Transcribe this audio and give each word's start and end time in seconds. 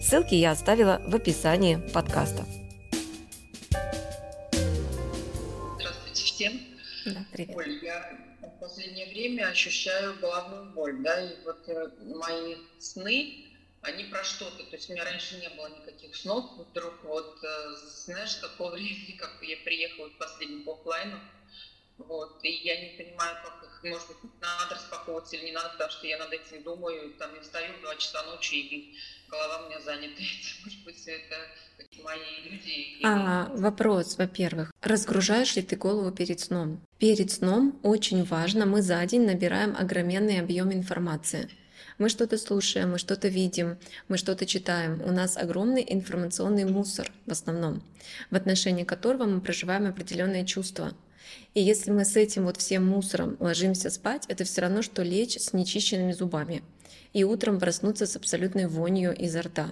Ссылки 0.00 0.34
я 0.34 0.52
оставила 0.52 1.02
в 1.06 1.14
описании 1.14 1.76
подкаста. 1.92 2.46
Здравствуйте 5.76 6.24
всем. 6.24 6.60
Да, 7.04 7.26
привет. 7.30 7.54
Оль, 7.54 7.84
я 7.84 8.18
в 8.40 8.60
последнее 8.60 9.10
время 9.10 9.48
ощущаю 9.48 10.18
головную 10.18 10.72
боль, 10.72 11.02
да, 11.02 11.20
и 11.20 11.36
вот 11.44 11.68
э, 11.68 11.90
мои 12.14 12.56
сны, 12.78 13.44
они 13.82 14.04
про 14.04 14.24
что-то. 14.24 14.64
То 14.64 14.76
есть 14.76 14.88
у 14.88 14.94
меня 14.94 15.04
раньше 15.04 15.36
не 15.36 15.50
было 15.50 15.68
никаких 15.68 16.16
снов. 16.16 16.46
Вдруг 16.56 16.94
вот, 17.04 17.38
э, 17.44 17.76
знаешь, 18.06 18.36
такого 18.36 18.70
времени, 18.76 19.16
как 19.18 19.36
я 19.42 19.58
приехала 19.64 20.08
к 20.08 20.16
последнему 20.16 20.72
офлайну, 20.72 21.20
вот, 21.98 22.42
и 22.42 22.48
я 22.48 22.80
не 22.80 22.96
понимаю, 22.96 23.36
как 23.44 23.69
может 23.82 24.08
быть, 24.08 24.30
надо 24.40 24.74
распаковывать 24.74 25.32
или 25.32 25.46
не 25.46 25.52
надо, 25.52 25.70
потому 25.70 25.90
что 25.90 26.06
я 26.06 26.18
над 26.18 26.32
этим 26.32 26.62
думаю, 26.62 27.14
там, 27.18 27.34
я 27.34 27.40
встаю 27.40 27.72
в 27.78 27.80
2 27.80 27.96
часа 27.96 28.22
ночи, 28.24 28.54
и 28.54 28.94
голова 29.28 29.64
у 29.64 29.68
меня 29.68 29.80
занята 29.80 30.14
этим. 30.18 30.64
Может 30.64 30.84
быть, 30.84 31.06
это 31.06 31.36
мои 32.02 32.18
люди. 32.44 32.98
А, 33.02 33.50
вопрос, 33.54 34.16
во-первых, 34.18 34.72
разгружаешь 34.82 35.56
ли 35.56 35.62
ты 35.62 35.76
голову 35.76 36.10
перед 36.12 36.40
сном? 36.40 36.80
Перед 36.98 37.30
сном 37.30 37.78
очень 37.82 38.24
важно, 38.24 38.66
мы 38.66 38.82
за 38.82 39.04
день 39.06 39.26
набираем 39.26 39.76
огроменный 39.76 40.40
объем 40.40 40.72
информации. 40.72 41.48
Мы 42.00 42.08
что-то 42.08 42.38
слушаем, 42.38 42.92
мы 42.92 42.98
что-то 42.98 43.28
видим, 43.28 43.76
мы 44.08 44.16
что-то 44.16 44.46
читаем. 44.46 45.02
У 45.04 45.12
нас 45.12 45.36
огромный 45.36 45.84
информационный 45.86 46.64
мусор 46.64 47.12
в 47.26 47.30
основном, 47.30 47.82
в 48.30 48.36
отношении 48.36 48.84
которого 48.84 49.26
мы 49.26 49.42
проживаем 49.42 49.86
определенные 49.86 50.46
чувства. 50.46 50.94
И 51.52 51.60
если 51.60 51.90
мы 51.90 52.06
с 52.06 52.16
этим 52.16 52.46
вот 52.46 52.56
всем 52.56 52.86
мусором 52.86 53.36
ложимся 53.38 53.90
спать, 53.90 54.24
это 54.28 54.44
все 54.44 54.62
равно, 54.62 54.80
что 54.80 55.02
лечь 55.02 55.38
с 55.38 55.52
нечищенными 55.52 56.12
зубами 56.12 56.62
и 57.12 57.22
утром 57.22 57.60
проснуться 57.60 58.06
с 58.06 58.16
абсолютной 58.16 58.66
вонью 58.66 59.14
изо 59.14 59.42
рта. 59.42 59.68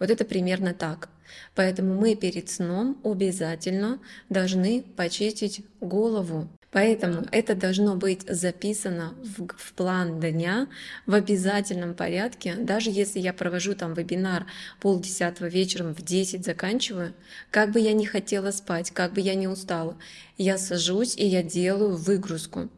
Вот 0.00 0.10
это 0.10 0.24
примерно 0.24 0.74
так. 0.74 1.10
Поэтому 1.54 1.94
мы 1.94 2.16
перед 2.16 2.50
сном 2.50 3.00
обязательно 3.04 4.00
должны 4.28 4.82
почистить 4.96 5.64
голову. 5.80 6.48
Поэтому 6.72 7.26
это 7.30 7.54
должно 7.54 7.96
быть 7.96 8.22
записано 8.26 9.14
в, 9.22 9.46
в 9.46 9.72
план 9.74 10.18
дня 10.18 10.68
в 11.06 11.12
обязательном 11.12 11.94
порядке. 11.94 12.54
Даже 12.54 12.90
если 12.90 13.20
я 13.20 13.34
провожу 13.34 13.74
там 13.74 13.92
вебинар 13.92 14.46
полдесятого 14.80 15.48
вечером 15.48 15.94
в 15.94 16.02
10 16.02 16.44
заканчиваю, 16.44 17.12
как 17.50 17.72
бы 17.72 17.80
я 17.80 17.92
не 17.92 18.06
хотела 18.06 18.50
спать, 18.52 18.90
как 18.90 19.12
бы 19.12 19.20
я 19.20 19.34
не 19.34 19.48
устала, 19.48 19.98
я 20.38 20.56
сажусь 20.56 21.14
и 21.14 21.26
я 21.26 21.42
делаю 21.42 21.96
выгрузку 21.96 22.70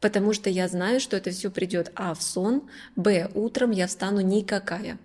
потому 0.00 0.32
что 0.32 0.48
я 0.48 0.66
знаю, 0.66 0.98
что 0.98 1.16
это 1.16 1.30
все 1.30 1.50
придет 1.50 1.92
а 1.94 2.14
в 2.14 2.22
сон, 2.22 2.62
б 2.96 3.30
утром 3.34 3.70
я 3.70 3.86
встану 3.86 4.22
никакая, 4.22 4.98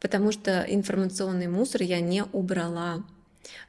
потому 0.00 0.30
что 0.32 0.64
информационный 0.68 1.48
мусор 1.48 1.82
я 1.82 2.00
не 2.00 2.22
убрала. 2.22 3.02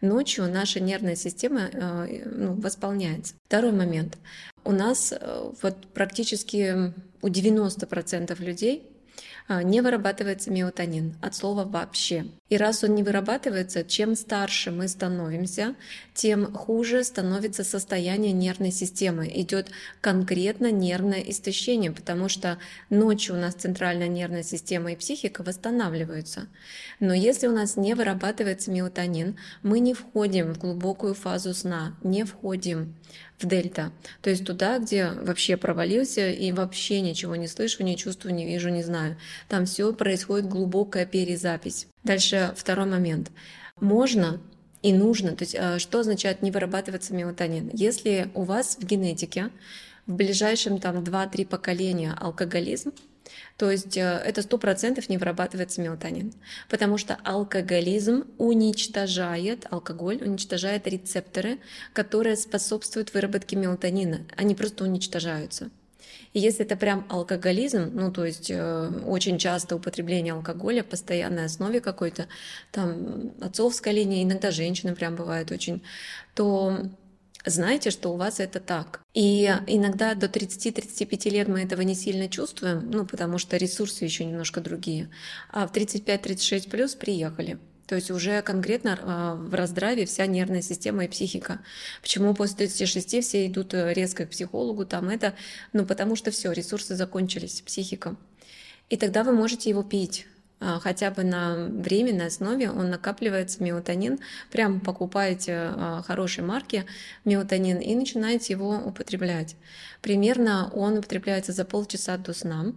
Ночью 0.01 0.49
наша 0.49 0.79
нервная 0.79 1.15
система 1.15 1.69
э, 1.71 2.23
ну, 2.25 2.53
восполняется. 2.53 3.33
Второй 3.47 3.71
момент. 3.71 4.17
У 4.63 4.71
нас 4.71 5.13
э, 5.13 5.51
вот 5.61 5.87
практически 5.93 6.93
у 7.21 7.27
90% 7.27 8.43
людей 8.43 8.89
не 9.49 9.81
вырабатывается 9.81 10.51
мелатонин 10.51 11.15
от 11.21 11.35
слова 11.35 11.63
вообще. 11.63 12.25
И 12.49 12.57
раз 12.57 12.83
он 12.83 12.95
не 12.95 13.03
вырабатывается, 13.03 13.83
чем 13.83 14.15
старше 14.15 14.71
мы 14.71 14.87
становимся, 14.87 15.75
тем 16.13 16.53
хуже 16.53 17.03
становится 17.03 17.63
состояние 17.63 18.31
нервной 18.31 18.71
системы. 18.71 19.29
Идет 19.33 19.69
конкретно 20.01 20.71
нервное 20.71 21.19
истощение, 21.19 21.91
потому 21.91 22.29
что 22.29 22.57
ночью 22.89 23.35
у 23.35 23.37
нас 23.37 23.53
центральная 23.53 24.07
нервная 24.07 24.43
система 24.43 24.93
и 24.93 24.95
психика 24.95 25.43
восстанавливаются. 25.43 26.47
Но 26.99 27.13
если 27.13 27.47
у 27.47 27.51
нас 27.51 27.75
не 27.75 27.95
вырабатывается 27.95 28.71
мелатонин, 28.71 29.37
мы 29.61 29.79
не 29.79 29.93
входим 29.93 30.53
в 30.53 30.59
глубокую 30.59 31.13
фазу 31.13 31.53
сна, 31.53 31.95
не 32.03 32.23
входим 32.23 32.95
в 33.39 33.45
дельта, 33.45 33.91
то 34.21 34.29
есть 34.29 34.45
туда, 34.45 34.79
где 34.79 35.11
вообще 35.11 35.57
провалился 35.57 36.29
и 36.29 36.51
вообще 36.51 37.01
ничего 37.01 37.35
не 37.35 37.47
слышу, 37.47 37.83
не 37.83 37.95
чувствую, 37.95 38.33
не 38.33 38.45
вижу, 38.45 38.69
не 38.69 38.81
знаю. 38.81 39.17
Там 39.47 39.65
все 39.65 39.93
происходит 39.93 40.47
глубокая 40.47 41.05
перезапись. 41.05 41.87
Дальше 42.03 42.53
второй 42.55 42.87
момент. 42.87 43.31
Можно 43.79 44.41
и 44.81 44.91
нужно, 44.91 45.35
то 45.35 45.43
есть 45.43 45.55
э, 45.57 45.79
что 45.79 45.99
означает 45.99 46.41
не 46.41 46.51
вырабатываться 46.51 47.13
мелатонин? 47.13 47.69
Если 47.73 48.29
у 48.33 48.43
вас 48.43 48.77
в 48.79 48.85
генетике 48.85 49.49
в 50.07 50.13
ближайшем 50.13 50.79
там 50.79 51.03
2-3 51.03 51.45
поколения 51.45 52.15
алкоголизм, 52.19 52.91
то 53.57 53.71
есть 53.71 53.97
э, 53.97 54.01
это 54.01 54.41
сто 54.41 54.57
процентов 54.57 55.09
не 55.09 55.17
вырабатывается 55.17 55.81
мелатонин, 55.81 56.33
потому 56.69 56.97
что 56.97 57.17
алкоголизм 57.23 58.25
уничтожает, 58.37 59.65
алкоголь 59.69 60.21
уничтожает 60.23 60.87
рецепторы, 60.87 61.59
которые 61.93 62.35
способствуют 62.35 63.13
выработке 63.13 63.55
мелатонина, 63.55 64.25
они 64.35 64.55
просто 64.55 64.83
уничтожаются. 64.83 65.69
И 66.33 66.39
если 66.39 66.65
это 66.65 66.75
прям 66.75 67.05
алкоголизм, 67.09 67.91
ну 67.93 68.11
то 68.11 68.25
есть 68.25 68.51
э, 68.51 68.91
очень 69.05 69.37
часто 69.37 69.75
употребление 69.75 70.33
алкоголя, 70.33 70.83
постоянной 70.83 71.45
основе 71.45 71.79
какой-то, 71.79 72.27
там 72.71 73.31
отцовская 73.41 73.93
линия, 73.93 74.23
иногда 74.23 74.51
женщины 74.51 74.95
прям 74.95 75.15
бывают 75.15 75.51
очень, 75.51 75.81
то 76.35 76.77
знайте, 77.49 77.91
что 77.91 78.13
у 78.13 78.17
вас 78.17 78.39
это 78.39 78.59
так. 78.59 79.01
И 79.13 79.45
иногда 79.67 80.13
до 80.15 80.27
30-35 80.27 81.29
лет 81.29 81.47
мы 81.47 81.61
этого 81.61 81.81
не 81.81 81.95
сильно 81.95 82.29
чувствуем, 82.29 82.89
ну, 82.91 83.05
потому 83.05 83.37
что 83.37 83.57
ресурсы 83.57 84.05
еще 84.05 84.25
немножко 84.25 84.61
другие. 84.61 85.09
А 85.51 85.67
в 85.67 85.71
35-36 85.71 86.69
плюс 86.69 86.95
приехали. 86.95 87.57
То 87.87 87.95
есть 87.95 88.11
уже 88.11 88.41
конкретно 88.41 88.99
а, 89.01 89.35
в 89.35 89.53
раздраве 89.53 90.05
вся 90.05 90.25
нервная 90.25 90.61
система 90.61 91.05
и 91.05 91.07
психика. 91.07 91.61
Почему 92.01 92.33
после 92.33 92.67
36 92.67 93.23
все 93.23 93.47
идут 93.47 93.73
э, 93.73 93.93
резко 93.93 94.25
к 94.25 94.29
психологу, 94.29 94.85
там 94.85 95.07
это, 95.07 95.33
ну 95.71 95.85
потому 95.85 96.17
что 96.17 96.29
все, 96.31 96.51
ресурсы 96.51 96.95
закончились, 96.95 97.61
психика. 97.61 98.17
И 98.89 98.97
тогда 98.97 99.23
вы 99.23 99.31
можете 99.31 99.69
его 99.69 99.83
пить 99.83 100.27
хотя 100.59 101.11
бы 101.11 101.23
на 101.23 101.67
временной 101.69 102.27
основе 102.27 102.71
он 102.71 102.89
накапливается 102.89 103.63
мелатонин, 103.63 104.19
прям 104.51 104.79
покупаете 104.79 105.53
а, 105.55 106.03
хорошие 106.05 106.43
марки 106.43 106.85
мелатонин 107.25 107.77
и 107.77 107.95
начинаете 107.95 108.53
его 108.53 108.71
употреблять. 108.71 109.55
Примерно 110.01 110.71
он 110.73 110.97
употребляется 110.97 111.51
за 111.51 111.63
полчаса 111.63 112.17
до 112.17 112.33
сна. 112.33 112.73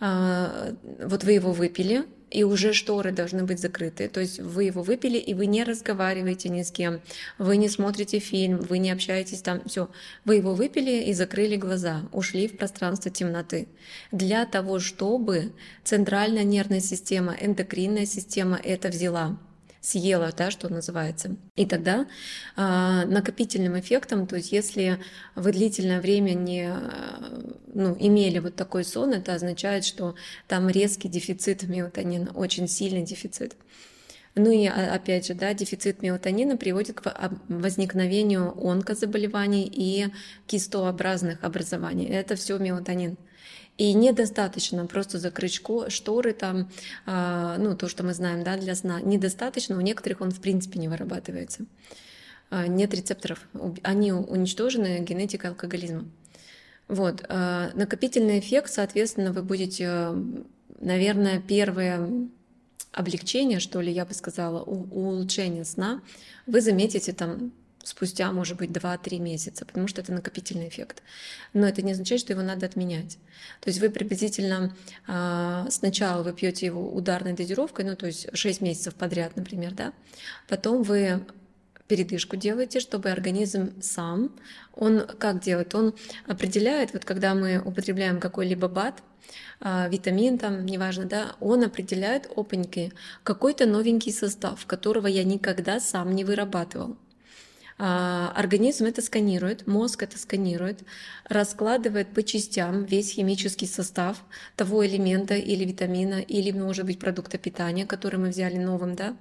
А, 0.00 0.74
вот 1.02 1.24
вы 1.24 1.32
его 1.32 1.52
выпили, 1.52 2.04
и 2.30 2.44
уже 2.44 2.72
шторы 2.72 3.12
должны 3.12 3.44
быть 3.44 3.60
закрыты. 3.60 4.08
То 4.08 4.20
есть 4.20 4.40
вы 4.40 4.64
его 4.64 4.82
выпили, 4.82 5.18
и 5.18 5.34
вы 5.34 5.46
не 5.46 5.64
разговариваете 5.64 6.48
ни 6.48 6.62
с 6.62 6.70
кем, 6.70 7.00
вы 7.38 7.56
не 7.56 7.68
смотрите 7.68 8.18
фильм, 8.18 8.58
вы 8.58 8.78
не 8.78 8.90
общаетесь 8.90 9.42
там, 9.42 9.62
все. 9.66 9.88
Вы 10.24 10.36
его 10.36 10.54
выпили 10.54 11.04
и 11.04 11.12
закрыли 11.12 11.56
глаза, 11.56 12.02
ушли 12.12 12.48
в 12.48 12.56
пространство 12.56 13.10
темноты. 13.10 13.68
Для 14.12 14.46
того, 14.46 14.78
чтобы 14.78 15.52
центральная 15.84 16.44
нервная 16.44 16.80
система, 16.80 17.36
эндокринная 17.40 18.06
система 18.06 18.58
это 18.62 18.88
взяла 18.88 19.38
съела, 19.80 20.32
да, 20.36 20.50
что 20.50 20.68
называется. 20.68 21.36
И 21.56 21.66
тогда 21.66 22.06
э, 22.56 23.04
накопительным 23.06 23.78
эффектом, 23.78 24.26
то 24.26 24.36
есть 24.36 24.52
если 24.52 24.98
вы 25.34 25.52
длительное 25.52 26.00
время 26.00 26.32
не 26.34 26.72
ну, 27.74 27.96
имели 27.98 28.38
вот 28.38 28.56
такой 28.56 28.84
сон, 28.84 29.12
это 29.12 29.34
означает, 29.34 29.84
что 29.84 30.14
там 30.46 30.68
резкий 30.68 31.08
дефицит 31.08 31.62
мелатонина, 31.68 32.32
очень 32.32 32.68
сильный 32.68 33.02
дефицит. 33.02 33.56
Ну 34.38 34.50
и 34.52 34.66
а, 34.66 34.94
опять 34.94 35.26
же, 35.26 35.34
да, 35.34 35.52
дефицит 35.52 36.00
мелатонина 36.00 36.56
приводит 36.56 37.00
к 37.00 37.32
возникновению 37.48 38.54
онкозаболеваний 38.64 39.70
и 39.70 40.06
кистообразных 40.46 41.42
образований. 41.42 42.06
Это 42.06 42.36
все 42.36 42.56
мелатонин. 42.58 43.16
И 43.76 43.92
недостаточно 43.92 44.86
просто 44.86 45.18
закрыть 45.18 45.60
шторы 45.88 46.32
там, 46.32 46.70
а, 47.06 47.58
ну, 47.58 47.76
то, 47.76 47.88
что 47.88 48.04
мы 48.04 48.14
знаем, 48.14 48.44
да, 48.44 48.56
для 48.56 48.74
сна. 48.74 49.00
Недостаточно, 49.00 49.76
у 49.76 49.80
некоторых 49.80 50.20
он 50.20 50.30
в 50.30 50.40
принципе 50.40 50.78
не 50.78 50.88
вырабатывается. 50.88 51.66
А, 52.50 52.66
нет 52.66 52.94
рецепторов, 52.94 53.46
они 53.82 54.12
уничтожены 54.12 55.00
генетикой 55.00 55.50
алкоголизма. 55.50 56.04
Вот. 56.86 57.22
Накопительный 57.28 58.38
эффект, 58.38 58.72
соответственно, 58.72 59.32
вы 59.32 59.42
будете, 59.42 60.08
наверное, 60.80 61.38
первые 61.38 62.30
облегчения, 62.92 63.60
что 63.60 63.80
ли, 63.80 63.92
я 63.92 64.04
бы 64.04 64.14
сказала, 64.14 64.62
у, 64.62 64.88
улучшения 64.90 65.64
сна, 65.64 66.02
вы 66.46 66.60
заметите 66.60 67.12
там 67.12 67.52
спустя, 67.84 68.30
может 68.32 68.56
быть, 68.56 68.70
2-3 68.70 69.18
месяца, 69.18 69.64
потому 69.64 69.88
что 69.88 70.00
это 70.00 70.12
накопительный 70.12 70.68
эффект. 70.68 71.02
Но 71.54 71.66
это 71.66 71.82
не 71.82 71.92
означает, 71.92 72.20
что 72.20 72.32
его 72.32 72.42
надо 72.42 72.66
отменять. 72.66 73.18
То 73.60 73.68
есть 73.68 73.80
вы 73.80 73.88
приблизительно 73.90 74.76
э, 75.06 75.66
сначала 75.70 76.22
вы 76.22 76.32
пьете 76.32 76.66
его 76.66 76.92
ударной 76.92 77.32
дозировкой, 77.32 77.84
ну 77.84 77.96
то 77.96 78.06
есть 78.06 78.28
6 78.36 78.60
месяцев 78.60 78.94
подряд, 78.94 79.36
например, 79.36 79.72
да, 79.72 79.92
потом 80.48 80.82
вы 80.82 81.24
передышку 81.88 82.36
делаете, 82.36 82.80
чтобы 82.80 83.10
организм 83.10 83.72
сам, 83.80 84.30
он 84.74 85.06
как 85.18 85.40
делает? 85.40 85.74
Он 85.74 85.94
определяет, 86.26 86.92
вот 86.92 87.04
когда 87.04 87.34
мы 87.34 87.60
употребляем 87.64 88.20
какой-либо 88.20 88.68
БАД, 88.68 89.02
а, 89.60 89.88
витамин 89.88 90.38
там, 90.38 90.64
неважно, 90.64 91.04
да, 91.04 91.36
он 91.40 91.64
определяет 91.64 92.30
опаньки 92.36 92.92
какой-то 93.24 93.66
новенький 93.66 94.12
состав, 94.12 94.64
которого 94.66 95.06
я 95.06 95.24
никогда 95.24 95.80
сам 95.80 96.14
не 96.14 96.24
вырабатывал. 96.24 96.96
А, 97.80 98.32
организм 98.34 98.86
это 98.86 99.02
сканирует, 99.02 99.66
мозг 99.66 100.02
это 100.02 100.18
сканирует, 100.18 100.80
раскладывает 101.28 102.08
по 102.12 102.24
частям 102.24 102.84
весь 102.84 103.12
химический 103.12 103.68
состав 103.68 104.24
того 104.56 104.84
элемента 104.84 105.34
или 105.34 105.64
витамина, 105.64 106.20
или, 106.20 106.50
может 106.50 106.86
быть, 106.86 106.98
продукта 106.98 107.38
питания, 107.38 107.86
который 107.86 108.18
мы 108.18 108.30
взяли 108.30 108.56
новым, 108.56 108.96
да, 108.96 109.16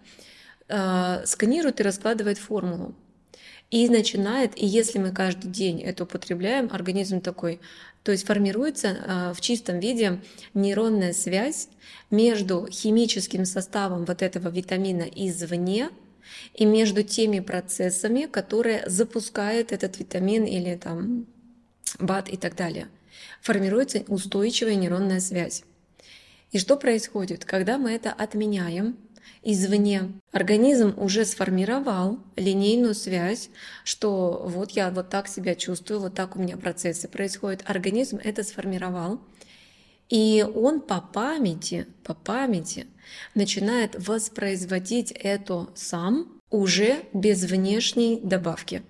а, 0.69 1.25
сканирует 1.25 1.79
и 1.79 1.83
раскладывает 1.83 2.37
формулу. 2.37 2.95
И 3.69 3.89
начинает, 3.89 4.57
и 4.57 4.65
если 4.65 4.97
мы 4.97 5.11
каждый 5.11 5.51
день 5.51 5.81
это 5.81 6.03
употребляем, 6.03 6.69
организм 6.71 7.19
такой, 7.19 7.59
то 8.03 8.11
есть 8.11 8.25
формируется 8.25 8.97
а, 9.05 9.33
в 9.33 9.41
чистом 9.41 9.79
виде 9.79 10.21
нейронная 10.53 11.13
связь 11.13 11.67
между 12.09 12.67
химическим 12.69 13.43
составом 13.43 14.05
вот 14.05 14.21
этого 14.21 14.49
витамина 14.49 15.03
извне 15.03 15.89
и 16.53 16.65
между 16.65 17.03
теми 17.03 17.39
процессами, 17.41 18.25
которые 18.25 18.83
запускают 18.87 19.71
этот 19.71 19.99
витамин 19.99 20.45
или 20.45 20.75
там 20.75 21.25
БАД 21.99 22.29
и 22.29 22.37
так 22.37 22.55
далее. 22.55 22.87
Формируется 23.41 24.03
устойчивая 24.07 24.75
нейронная 24.75 25.19
связь. 25.19 25.63
И 26.51 26.59
что 26.59 26.77
происходит, 26.77 27.43
когда 27.43 27.77
мы 27.77 27.91
это 27.91 28.11
отменяем, 28.11 28.97
извне. 29.43 30.11
Организм 30.31 30.93
уже 30.97 31.25
сформировал 31.25 32.19
линейную 32.35 32.95
связь, 32.95 33.49
что 33.83 34.43
вот 34.45 34.71
я 34.71 34.89
вот 34.91 35.09
так 35.09 35.27
себя 35.27 35.55
чувствую, 35.55 35.99
вот 36.01 36.13
так 36.13 36.35
у 36.35 36.39
меня 36.39 36.57
процессы 36.57 37.07
происходят. 37.07 37.63
Организм 37.65 38.19
это 38.23 38.43
сформировал. 38.43 39.19
И 40.09 40.45
он 40.55 40.81
по 40.81 41.01
памяти, 41.01 41.87
по 42.03 42.13
памяти 42.13 42.87
начинает 43.35 43.95
воспроизводить 44.07 45.11
это 45.11 45.67
сам 45.75 46.39
уже 46.49 47.03
без 47.13 47.43
внешней 47.43 48.19
добавки. 48.21 48.83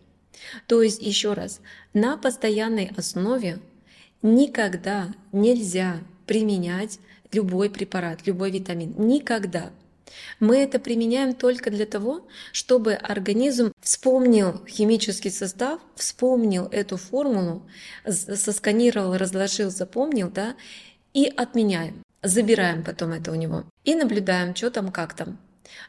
То 0.68 0.82
есть, 0.82 1.02
еще 1.02 1.34
раз, 1.34 1.62
на 1.94 2.18
постоянной 2.18 2.92
основе 2.96 3.60
никогда 4.22 5.14
нельзя 5.32 6.02
применять 6.26 7.00
любой 7.32 7.70
препарат, 7.70 8.26
любой 8.28 8.52
витамин. 8.52 8.94
Никогда. 8.98 9.72
Мы 10.40 10.58
это 10.58 10.80
применяем 10.80 11.34
только 11.34 11.70
для 11.70 11.86
того, 11.86 12.28
чтобы 12.52 12.94
организм 12.94 13.72
вспомнил 13.82 14.64
химический 14.68 15.32
состав, 15.32 15.80
вспомнил 15.96 16.66
эту 16.72 16.98
формулу, 16.98 17.68
сосканировал, 18.06 19.18
разложил, 19.18 19.70
запомнил, 19.70 20.30
да, 20.30 20.56
и 21.14 21.32
отменяем. 21.36 22.04
Забираем 22.24 22.84
потом 22.84 23.12
это 23.12 23.32
у 23.32 23.36
него 23.36 23.64
и 23.84 23.96
наблюдаем, 23.96 24.56
что 24.56 24.72
там, 24.72 24.92
как 24.92 25.14
там. 25.14 25.38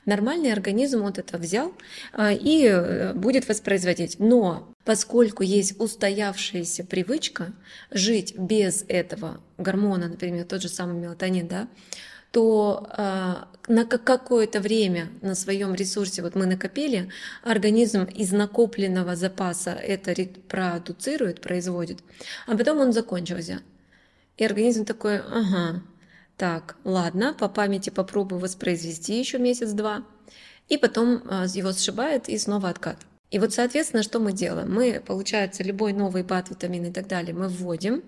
Нормальный 0.04 0.52
организм 0.52 1.02
вот 1.02 1.18
это 1.18 1.38
взял 1.38 1.72
а, 2.12 2.32
и 2.32 2.64
э, 2.64 3.12
будет 3.14 3.48
воспроизводить. 3.48 4.18
Но 4.18 4.72
поскольку 4.84 5.42
есть 5.42 5.78
устоявшаяся 5.80 6.84
привычка 6.84 7.52
жить 7.90 8.36
без 8.36 8.84
этого 8.88 9.40
гормона, 9.56 10.08
например, 10.08 10.44
тот 10.44 10.62
же 10.62 10.68
самый 10.68 10.96
мелатонин, 10.96 11.48
да, 11.48 11.68
то 12.30 12.88
э, 12.96 13.34
на 13.68 13.84
какое-то 13.84 14.60
время 14.60 15.10
на 15.22 15.34
своем 15.34 15.74
ресурсе 15.74 16.22
вот 16.22 16.34
мы 16.34 16.46
накопили, 16.46 17.10
организм 17.42 18.04
из 18.04 18.32
накопленного 18.32 19.16
запаса 19.16 19.70
это 19.70 20.14
продуцирует, 20.48 21.40
производит, 21.40 21.98
а 22.46 22.56
потом 22.56 22.78
он 22.78 22.92
закончился. 22.92 23.62
И 24.36 24.44
организм 24.44 24.84
такой, 24.84 25.18
ага, 25.18 25.82
так, 26.36 26.76
ладно, 26.84 27.34
по 27.34 27.48
памяти 27.48 27.90
попробую 27.90 28.40
воспроизвести 28.40 29.18
еще 29.18 29.38
месяц-два, 29.38 30.04
и 30.68 30.78
потом 30.78 31.22
э, 31.28 31.46
его 31.54 31.72
сшибает 31.72 32.28
и 32.28 32.38
снова 32.38 32.68
откат. 32.68 32.98
И 33.30 33.38
вот, 33.38 33.52
соответственно, 33.52 34.02
что 34.02 34.20
мы 34.20 34.32
делаем? 34.32 34.72
Мы, 34.72 35.02
получается, 35.04 35.62
любой 35.62 35.92
новый 35.92 36.22
бат, 36.22 36.48
витамин 36.48 36.86
и 36.86 36.92
так 36.92 37.08
далее 37.08 37.34
мы 37.34 37.48
вводим, 37.48 38.02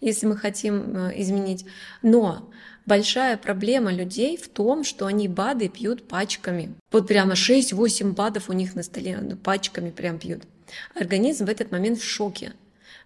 если 0.00 0.26
мы 0.26 0.36
хотим 0.36 0.96
э, 0.96 1.20
изменить. 1.20 1.64
Но 2.02 2.50
большая 2.86 3.36
проблема 3.36 3.92
людей 3.92 4.36
в 4.36 4.48
том, 4.48 4.84
что 4.84 5.06
они 5.06 5.28
БАДы 5.28 5.68
пьют 5.68 6.06
пачками. 6.08 6.74
Вот 6.90 7.08
прямо 7.08 7.34
6-8 7.34 8.12
БАДов 8.12 8.48
у 8.48 8.52
них 8.52 8.74
на 8.74 8.82
столе, 8.82 9.18
ну, 9.20 9.36
пачками 9.36 9.90
прям 9.90 10.18
пьют. 10.18 10.42
Организм 10.94 11.46
в 11.46 11.48
этот 11.48 11.70
момент 11.70 11.98
в 11.98 12.04
шоке 12.04 12.52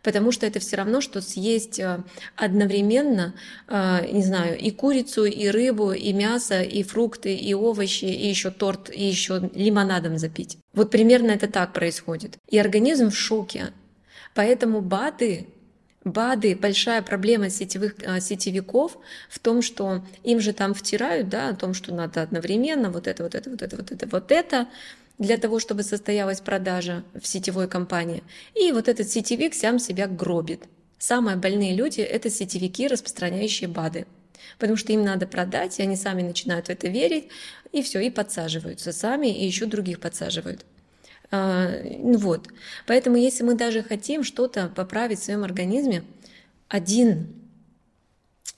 потому 0.06 0.31
что 0.31 0.46
это 0.46 0.61
все 0.61 0.76
равно, 0.76 1.00
что 1.00 1.20
съесть 1.20 1.81
э, 1.81 1.99
одновременно, 2.37 3.34
э, 3.67 4.08
не 4.12 4.23
знаю, 4.23 4.56
и 4.56 4.70
курицу, 4.70 5.25
и 5.25 5.49
рыбу, 5.49 5.90
и 5.90 6.12
мясо, 6.12 6.62
и 6.62 6.84
фрукты, 6.84 7.34
и 7.34 7.55
овощи, 7.55 8.05
и 8.05 8.28
еще 8.28 8.52
торт, 8.52 8.88
и 8.88 9.05
еще 9.05 9.50
лимонадом 9.52 10.17
запить. 10.17 10.58
Вот 10.75 10.93
примерно 10.93 11.32
это 11.32 11.49
так 11.49 11.73
происходит. 11.73 12.38
И 12.49 12.56
организм 12.56 13.11
в 13.11 13.17
шоке. 13.17 13.73
Поэтому 14.32 14.81
БАДы 14.81 15.49
БАДы, 16.06 16.54
большая 16.54 17.02
проблема 17.02 17.50
сетевых, 17.50 17.96
а, 18.06 18.20
сетевиков 18.20 18.96
в 19.28 19.40
том, 19.40 19.60
что 19.60 20.04
им 20.22 20.38
же 20.40 20.52
там 20.52 20.72
втирают, 20.72 21.28
да, 21.28 21.48
о 21.48 21.54
том, 21.54 21.74
что 21.74 21.92
надо 21.92 22.22
одновременно 22.22 22.90
вот 22.90 23.08
это, 23.08 23.24
вот 23.24 23.34
это, 23.34 23.50
вот 23.50 23.60
это, 23.60 23.76
вот 23.76 23.90
это, 23.90 24.06
вот 24.06 24.32
это, 24.32 24.68
для 25.18 25.36
того, 25.36 25.58
чтобы 25.58 25.82
состоялась 25.82 26.40
продажа 26.40 27.02
в 27.20 27.26
сетевой 27.26 27.66
компании. 27.66 28.22
И 28.54 28.70
вот 28.70 28.86
этот 28.86 29.10
сетевик 29.10 29.54
сам 29.54 29.80
себя 29.80 30.06
гробит. 30.06 30.62
Самые 30.98 31.36
больные 31.36 31.74
люди– 31.74 32.00
это 32.02 32.30
сетевики, 32.30 32.86
распространяющие 32.86 33.68
БАДы. 33.68 34.06
Потому 34.58 34.76
что 34.76 34.92
им 34.92 35.02
надо 35.02 35.26
продать, 35.26 35.80
и 35.80 35.82
они 35.82 35.96
сами 35.96 36.22
начинают 36.22 36.66
в 36.66 36.70
это 36.70 36.86
верить, 36.86 37.28
и 37.72 37.82
все, 37.82 37.98
и 37.98 38.10
подсаживаются 38.10 38.92
сами, 38.92 39.26
и 39.26 39.44
еще 39.44 39.66
других 39.66 39.98
подсаживают. 39.98 40.64
А, 41.30 41.71
ну 41.83 42.18
вот. 42.18 42.49
Поэтому 42.87 43.16
если 43.16 43.42
мы 43.42 43.54
даже 43.54 43.83
хотим 43.83 44.23
что-то 44.23 44.68
поправить 44.68 45.21
в 45.21 45.25
своем 45.25 45.45
организме, 45.45 46.04
один 46.68 47.28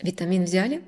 витамин 0.00 0.44
взяли, 0.44 0.82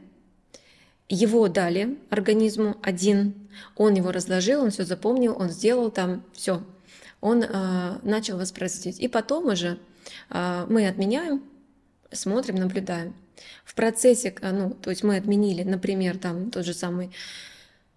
его 1.09 1.49
дали 1.49 1.99
организму 2.11 2.77
один, 2.83 3.49
он 3.77 3.95
его 3.95 4.13
разложил, 4.13 4.63
он 4.63 4.71
все 4.71 4.85
запомнил, 4.85 5.37
он 5.37 5.51
сделал 5.51 5.91
там 5.91 6.25
все, 6.33 6.63
он 7.21 7.43
э, 7.43 7.99
начал 8.03 8.39
воспроизводить. 8.39 9.01
И 9.01 9.09
потом 9.09 9.47
уже 9.47 9.79
э, 10.31 10.67
мы 10.69 10.87
отменяем, 10.87 11.43
смотрим, 12.13 12.57
наблюдаем. 12.57 13.15
В 13.65 13.75
процессе, 13.75 14.35
ну, 14.43 14.71
то 14.71 14.91
есть 14.91 15.03
мы 15.03 15.17
отменили, 15.17 15.63
например, 15.63 16.19
там 16.19 16.51
тот 16.51 16.65
же 16.65 16.75
самый 16.75 17.11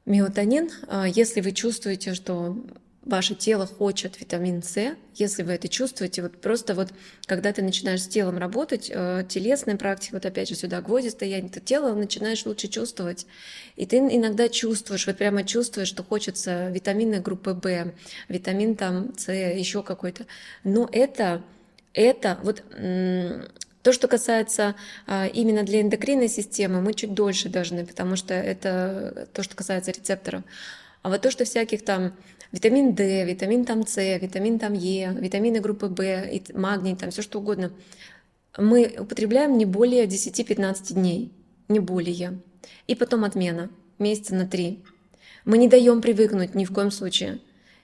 мелатонин, 0.05 0.69
если 1.07 1.41
вы 1.41 1.51
чувствуете, 1.51 2.13
что 2.13 2.57
ваше 3.05 3.35
тело 3.35 3.65
хочет 3.65 4.19
витамин 4.19 4.63
С, 4.63 4.95
если 5.15 5.43
вы 5.43 5.53
это 5.53 5.67
чувствуете, 5.67 6.21
вот 6.21 6.39
просто 6.39 6.73
вот, 6.73 6.89
когда 7.25 7.51
ты 7.51 7.61
начинаешь 7.61 8.03
с 8.03 8.07
телом 8.07 8.37
работать, 8.37 8.89
э, 8.93 9.25
телесная 9.27 9.77
практика, 9.77 10.15
вот 10.15 10.25
опять 10.25 10.49
же 10.49 10.55
сюда 10.55 10.81
гвозди 10.81 11.09
стоять, 11.09 11.51
то 11.51 11.59
тело 11.59 11.93
начинаешь 11.93 12.45
лучше 12.45 12.67
чувствовать, 12.67 13.25
и 13.75 13.85
ты 13.85 13.97
иногда 13.97 14.47
чувствуешь, 14.47 15.05
вот 15.05 15.17
прямо 15.17 15.43
чувствуешь, 15.43 15.89
что 15.89 16.03
хочется 16.03 16.69
витамины 16.69 17.19
группы 17.19 17.53
В, 17.53 17.93
витамин 18.29 18.75
там 18.75 19.13
С, 19.17 19.31
еще 19.31 19.83
какой-то, 19.83 20.25
но 20.63 20.89
это, 20.91 21.41
это 21.93 22.39
вот 22.43 22.63
то, 23.83 23.91
что 23.91 24.07
касается 24.07 24.75
а, 25.05 25.27
именно 25.27 25.63
для 25.63 25.81
эндокринной 25.81 26.29
системы, 26.29 26.79
мы 26.79 26.93
чуть 26.93 27.13
дольше 27.13 27.49
должны, 27.49 27.85
потому 27.85 28.15
что 28.15 28.33
это 28.33 29.27
то, 29.33 29.43
что 29.43 29.57
касается 29.57 29.91
рецепторов. 29.91 30.43
А 31.03 31.09
вот 31.09 31.21
то, 31.21 31.29
что 31.29 31.45
всяких 31.45 31.83
там 31.85 32.13
витамин 32.51 32.95
D, 32.95 33.25
витамин 33.25 33.65
там 33.65 33.85
С, 33.85 33.97
витамин 34.17 34.57
там 34.57 34.73
Е, 34.73 35.13
витамины 35.19 35.59
группы 35.59 35.87
В, 35.87 36.57
магний, 36.57 36.95
там 36.95 37.11
все 37.11 37.21
что 37.21 37.39
угодно, 37.39 37.71
мы 38.57 38.95
употребляем 38.97 39.57
не 39.57 39.65
более 39.65 40.05
10-15 40.05 40.93
дней, 40.93 41.31
не 41.67 41.79
более. 41.79 42.39
И 42.87 42.95
потом 42.95 43.25
отмена, 43.25 43.69
месяца 43.99 44.33
на 44.33 44.47
три. 44.47 44.83
Мы 45.43 45.57
не 45.57 45.67
даем 45.67 46.01
привыкнуть 46.01 46.55
ни 46.55 46.63
в 46.63 46.71
коем 46.71 46.89
случае. 46.89 47.39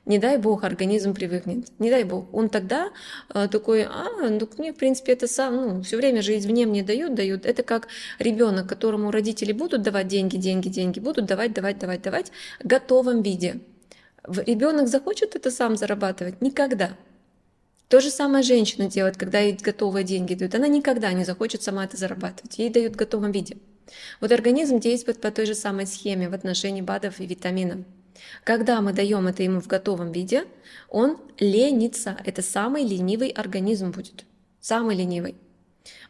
Не 0.10 0.18
дай 0.18 0.38
бог, 0.39 0.63
организм 0.63 1.13
привыкнет. 1.13 1.68
Не 1.78 1.92
дай 1.92 2.04
бог. 2.04 2.34
Он 2.34 2.50
тогда 2.50 2.89
э, 3.32 3.48
такой, 3.48 3.84
а, 3.84 4.08
ну 4.28 4.50
мне, 4.58 4.74
в 4.74 4.75
принципе, 4.75 5.12
это 5.12 5.28
сам, 5.28 5.56
ну, 5.56 5.84
все 5.84 5.98
время 5.98 6.24
же 6.24 6.36
извне 6.36 6.66
мне 6.66 6.82
дают, 6.82 7.13
дают. 7.13 7.46
Это 7.46 7.62
как 7.62 7.88
ребенок, 8.18 8.68
которому 8.68 9.12
родители 9.12 9.51
будут 9.51 9.84
давать 9.84 10.08
деньги, 10.08 10.38
деньги, 10.38 10.68
деньги, 10.68 11.00
будут 11.00 11.28
давать, 11.28 11.54
давать, 11.54 11.78
давать, 11.78 12.01
давать 12.01 12.32
в 12.60 12.66
готовом 12.66 13.22
виде. 13.22 13.60
Ребенок 14.28 14.88
захочет 14.88 15.36
это 15.36 15.51
сам 15.51 15.78
зарабатывать? 15.78 16.42
Никогда. 16.42 16.98
То 17.88 18.01
же 18.01 18.10
самое 18.10 18.44
женщина 18.44 18.89
делает, 18.89 19.16
когда 19.16 19.38
ей 19.38 19.54
готовые 19.62 20.04
деньги 20.04 20.34
дают. 20.34 20.56
Она 20.56 20.68
никогда 20.68 21.13
не 21.13 21.24
захочет 21.24 21.62
сама 21.62 21.86
это 21.86 21.98
зарабатывать. 21.98 22.58
Ей 22.58 22.72
дают 22.72 22.94
в 22.94 22.96
готовом 22.96 23.32
виде. 23.32 23.58
Вот 24.22 24.32
организм 24.32 24.80
действует 24.80 25.22
по 25.22 25.30
той 25.30 25.46
же 25.46 25.54
самой 25.54 25.86
схеме 25.86 26.30
в 26.30 26.34
отношении 26.34 26.82
БАДов 26.82 27.20
и 27.20 27.28
витаминов. 27.28 27.86
Когда 28.43 28.81
мы 28.81 28.93
даем 28.93 29.27
это 29.27 29.43
ему 29.43 29.61
в 29.61 29.67
готовом 29.67 30.11
виде, 30.11 30.45
он 30.89 31.17
ленится. 31.39 32.17
Это 32.25 32.41
самый 32.41 32.83
ленивый 32.83 33.29
организм 33.29 33.91
будет. 33.91 34.25
Самый 34.59 34.95
ленивый. 34.95 35.35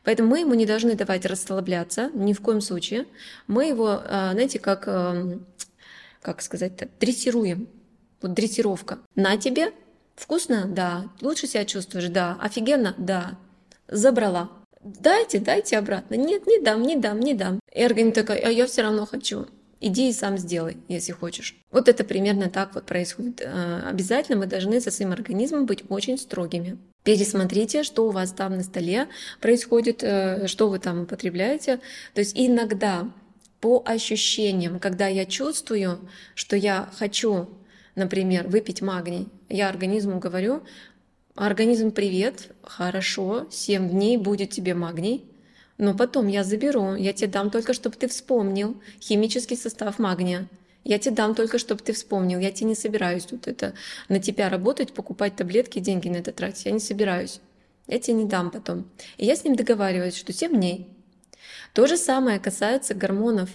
Поэтому 0.03 0.29
мы 0.29 0.39
ему 0.39 0.53
не 0.53 0.65
должны 0.65 0.95
давать 0.95 1.25
расслабляться, 1.25 2.09
ни 2.13 2.33
в 2.33 2.41
коем 2.41 2.61
случае. 2.61 3.05
Мы 3.47 3.67
его, 3.67 4.01
а, 4.03 4.31
знаете, 4.33 4.59
как, 4.59 4.87
эм, 4.87 5.45
как 6.21 6.41
сказать-то, 6.41 6.89
дрессируем. 6.99 7.67
Вот 8.21 8.33
дрессировка. 8.33 8.99
На 9.15 9.37
тебе. 9.37 9.71
Вкусно? 10.15 10.65
Да. 10.65 11.09
Лучше 11.21 11.47
себя 11.47 11.65
чувствуешь? 11.65 12.09
Да. 12.09 12.37
Офигенно? 12.41 12.95
Да. 12.97 13.37
Забрала. 13.87 14.49
Дайте, 14.81 15.39
дайте 15.39 15.77
обратно. 15.77 16.15
Нет, 16.15 16.47
не 16.47 16.59
дам, 16.59 16.81
не 16.83 16.95
дам, 16.95 17.19
не 17.19 17.33
дам. 17.33 17.59
И 17.73 17.83
организм 17.83 18.13
такой, 18.13 18.39
а 18.39 18.49
я 18.49 18.65
все 18.65 18.81
равно 18.81 19.05
хочу 19.05 19.47
иди 19.81 20.09
и 20.09 20.13
сам 20.13 20.37
сделай, 20.37 20.77
если 20.87 21.11
хочешь. 21.11 21.55
Вот 21.71 21.87
это 21.87 22.03
примерно 22.03 22.49
так 22.49 22.75
вот 22.75 22.85
происходит. 22.85 23.41
Э, 23.41 23.81
обязательно 23.87 24.37
мы 24.37 24.45
должны 24.45 24.81
со 24.81 24.91
своим 24.91 25.11
организмом 25.11 25.65
быть 25.65 25.83
очень 25.89 26.17
строгими. 26.17 26.77
Пересмотрите, 27.03 27.83
что 27.83 28.07
у 28.07 28.11
вас 28.11 28.31
там 28.31 28.57
на 28.57 28.63
столе 28.63 29.07
происходит, 29.39 30.03
э, 30.03 30.47
что 30.47 30.69
вы 30.69 30.79
там 30.79 31.01
употребляете. 31.01 31.77
То 32.13 32.19
есть 32.19 32.33
иногда 32.35 33.09
по 33.61 33.83
ощущениям, 33.85 34.79
когда 34.79 35.07
я 35.07 35.25
чувствую, 35.25 35.99
что 36.35 36.55
я 36.55 36.89
хочу, 36.97 37.49
например, 37.95 38.47
выпить 38.47 38.81
магний, 38.81 39.27
я 39.49 39.69
организму 39.69 40.19
говорю, 40.19 40.63
организм, 41.35 41.91
привет, 41.91 42.49
хорошо, 42.63 43.47
7 43.49 43.89
дней 43.89 44.17
будет 44.17 44.51
тебе 44.51 44.73
магний, 44.73 45.28
но 45.79 45.95
потом 45.95 46.27
я 46.27 46.43
заберу, 46.43 46.93
я 46.95 47.13
тебе 47.13 47.29
дам 47.29 47.49
только, 47.49 47.73
чтобы 47.73 47.95
ты 47.95 48.09
вспомнил 48.09 48.75
химический 48.99 49.55
состав 49.55 49.97
магния. 49.97 50.47
Я 50.83 50.99
тебе 50.99 51.15
дам 51.15 51.35
только, 51.35 51.57
чтобы 51.57 51.81
ты 51.81 51.93
вспомнил. 51.93 52.37
Я 52.39 52.51
тебе 52.51 52.69
не 52.69 52.75
собираюсь 52.75 53.23
тут 53.23 53.47
это 53.47 53.73
на 54.09 54.19
тебя 54.19 54.49
работать, 54.49 54.93
покупать 54.93 55.37
таблетки, 55.37 55.79
деньги 55.79 56.09
на 56.09 56.17
это 56.17 56.33
тратить. 56.33 56.65
Я 56.65 56.71
не 56.71 56.79
собираюсь. 56.79 57.39
Я 57.87 57.97
тебе 57.99 58.17
не 58.17 58.25
дам 58.25 58.51
потом. 58.51 58.89
И 59.17 59.25
я 59.25 59.35
с 59.37 59.45
ним 59.45 59.55
договариваюсь, 59.55 60.17
что 60.17 60.33
7 60.33 60.53
дней. 60.53 60.87
То 61.73 61.87
же 61.87 61.95
самое 61.95 62.39
касается 62.39 62.93
гормонов. 62.93 63.49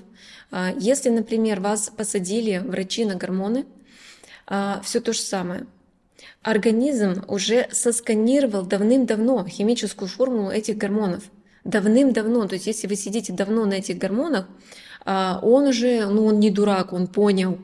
А, 0.51 0.73
если, 0.79 1.11
например, 1.11 1.61
вас 1.61 1.91
посадили 1.95 2.59
врачи 2.59 3.05
на 3.05 3.17
гормоны, 3.17 3.67
а, 4.47 4.81
все 4.83 5.01
то 5.01 5.13
же 5.13 5.21
самое. 5.21 5.67
Организм 6.43 7.25
уже 7.29 7.69
сосканировал 7.71 8.65
давным-давно 8.65 9.47
химическую 9.47 10.09
формулу 10.09 10.51
этих 10.51 10.79
гормонов 10.79 11.25
давным-давно, 11.65 12.47
то 12.47 12.55
есть 12.55 12.67
если 12.67 12.87
вы 12.87 12.97
сидите 12.97 13.33
давно 13.33 13.65
на 13.65 13.75
этих 13.75 13.99
гормонах, 13.99 14.47
а, 15.05 15.41
он 15.43 15.65
уже, 15.65 16.07
ну 16.07 16.27
он 16.27 16.41
не 16.41 16.51
дурак, 16.51 16.93
он 16.93 17.07
понял, 17.07 17.59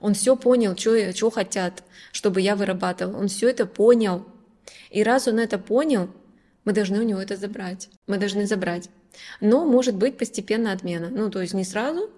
он 0.00 0.14
все 0.14 0.36
понял, 0.36 0.76
что, 0.76 1.30
хотят, 1.30 1.82
чтобы 2.12 2.40
я 2.40 2.56
вырабатывал, 2.56 3.18
он 3.18 3.28
все 3.28 3.48
это 3.48 3.66
понял. 3.66 4.26
И 4.90 5.02
раз 5.02 5.28
он 5.28 5.38
это 5.38 5.58
понял, 5.58 6.10
мы 6.64 6.72
должны 6.72 7.00
у 7.00 7.02
него 7.02 7.20
это 7.20 7.36
забрать, 7.36 7.88
мы 8.06 8.18
должны 8.18 8.46
забрать. 8.46 8.90
Но 9.40 9.64
может 9.64 9.94
быть 9.94 10.18
постепенно 10.18 10.72
отмена, 10.72 11.08
ну 11.10 11.30
то 11.30 11.40
есть 11.40 11.54
не 11.54 11.64
сразу, 11.64 12.10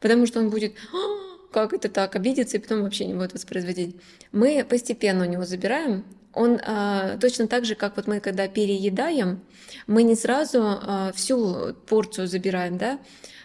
потому 0.00 0.26
что 0.26 0.40
он 0.40 0.50
будет, 0.50 0.74
«А, 0.92 1.52
как 1.52 1.72
это 1.72 1.88
так, 1.88 2.16
обидеться 2.16 2.56
и 2.56 2.60
потом 2.60 2.82
вообще 2.82 3.04
не 3.04 3.14
будет 3.14 3.34
воспроизводить. 3.34 3.96
Мы 4.32 4.64
постепенно 4.68 5.26
у 5.26 5.28
него 5.28 5.44
забираем, 5.44 6.04
он 6.34 6.60
а, 6.64 7.16
точно 7.18 7.48
так 7.48 7.64
же, 7.64 7.74
как 7.74 7.96
вот 7.96 8.06
мы 8.06 8.20
когда 8.20 8.48
переедаем, 8.48 9.40
мы 9.86 10.02
не 10.02 10.14
сразу 10.14 10.62
а, 10.62 11.12
всю 11.14 11.74
порцию 11.86 12.26
забираем, 12.26 12.78
да, 12.78 12.98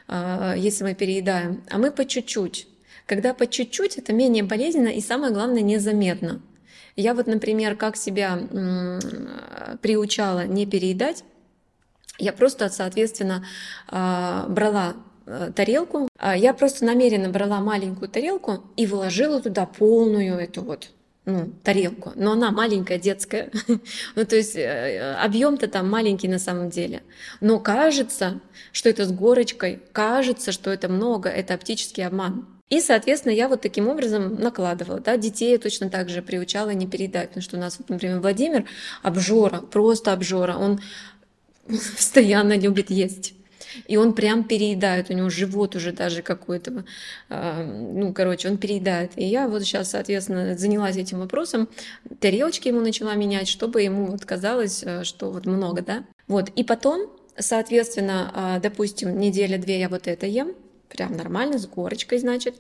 а, 0.08 0.54
если 0.56 0.84
мы 0.84 0.94
переедаем, 0.94 1.64
а 1.70 1.78
мы 1.78 1.92
по 1.92 2.06
чуть-чуть. 2.06 2.68
Когда 3.06 3.34
по 3.34 3.48
чуть-чуть, 3.48 3.98
это 3.98 4.14
менее 4.14 4.44
болезненно 4.44 4.88
и 4.88 5.02
самое 5.02 5.34
главное 5.34 5.62
незаметно. 5.62 6.42
Я 6.96 7.14
вот, 7.14 7.28
например, 7.28 7.76
как 7.76 7.98
себя 7.98 8.38
м, 8.38 9.00
приучала 9.82 10.46
не 10.46 10.66
переедать, 10.66 11.24
я 12.20 12.32
просто, 12.32 12.70
соответственно, 12.70 13.44
а, 13.88 14.46
брала 14.48 14.94
э, 15.26 15.52
тарелку, 15.56 16.08
я 16.36 16.54
просто 16.54 16.86
намеренно 16.86 17.30
брала 17.30 17.60
маленькую 17.60 18.10
тарелку 18.10 18.64
и 18.78 18.86
вложила 18.86 19.42
туда 19.42 19.66
полную 19.66 20.36
эту 20.38 20.62
вот 20.62 20.92
ну, 21.26 21.54
тарелку, 21.64 22.12
но 22.16 22.34
она 22.34 22.52
маленькая, 22.52 23.00
детская. 23.00 23.50
ну, 24.16 24.26
то 24.26 24.36
есть 24.36 24.56
э, 24.56 25.16
объем-то 25.22 25.68
там 25.68 25.90
маленький 25.90 26.28
на 26.28 26.40
самом 26.40 26.70
деле. 26.70 27.02
Но 27.40 27.60
кажется, 27.60 28.42
что 28.72 28.90
это 28.90 29.06
с 29.06 29.12
горочкой, 29.12 29.82
кажется, 29.94 30.52
что 30.52 30.70
это 30.70 30.90
много, 30.90 31.30
это 31.30 31.54
оптический 31.54 32.06
обман. 32.06 32.46
И, 32.70 32.82
соответственно, 32.82 33.34
я 33.34 33.48
вот 33.48 33.62
таким 33.62 33.88
образом 33.88 34.36
накладывала. 34.36 35.00
Да? 35.00 35.16
Детей 35.16 35.58
точно 35.58 35.90
так 35.90 36.10
же 36.10 36.22
приучала 36.22 36.72
не 36.72 36.88
передать, 36.88 37.30
потому 37.30 37.44
что 37.44 37.58
у 37.58 37.60
нас, 37.60 37.80
например, 37.88 38.20
Владимир 38.20 38.66
обжора, 39.02 39.60
просто 39.60 40.12
обжора, 40.12 40.58
он 40.58 40.82
постоянно 41.68 42.58
любит 42.58 42.90
есть. 42.90 43.34
И 43.88 43.98
он 43.98 44.14
прям 44.14 44.44
переедает, 44.44 45.10
у 45.10 45.14
него 45.14 45.30
живот 45.30 45.76
уже 45.76 45.92
даже 45.92 46.22
какой-то, 46.22 46.84
а, 47.30 47.64
ну, 47.64 48.14
короче, 48.14 48.50
он 48.50 48.58
переедает. 48.58 49.12
И 49.16 49.26
я 49.26 49.48
вот 49.48 49.64
сейчас, 49.64 49.92
соответственно, 49.92 50.58
занялась 50.58 50.98
этим 50.98 51.20
вопросом, 51.20 51.70
тарелочки 52.20 52.68
ему 52.68 52.80
начала 52.80 53.16
менять, 53.16 53.48
чтобы 53.48 53.82
ему 53.82 54.06
вот 54.06 54.26
казалось, 54.26 54.84
э, 54.84 55.04
что 55.04 55.32
вот 55.32 55.46
много, 55.46 55.82
да. 55.82 56.04
Вот, 56.28 56.50
и 56.56 56.64
потом, 56.64 57.12
соответственно, 57.38 58.32
а, 58.34 58.60
допустим, 58.60 59.20
неделя-две 59.20 59.80
я 59.80 59.90
вот 59.90 60.08
это 60.08 60.26
ем, 60.26 60.54
прям 60.90 61.16
нормально, 61.18 61.58
с 61.58 61.68
горочкой, 61.68 62.20
значит, 62.20 62.56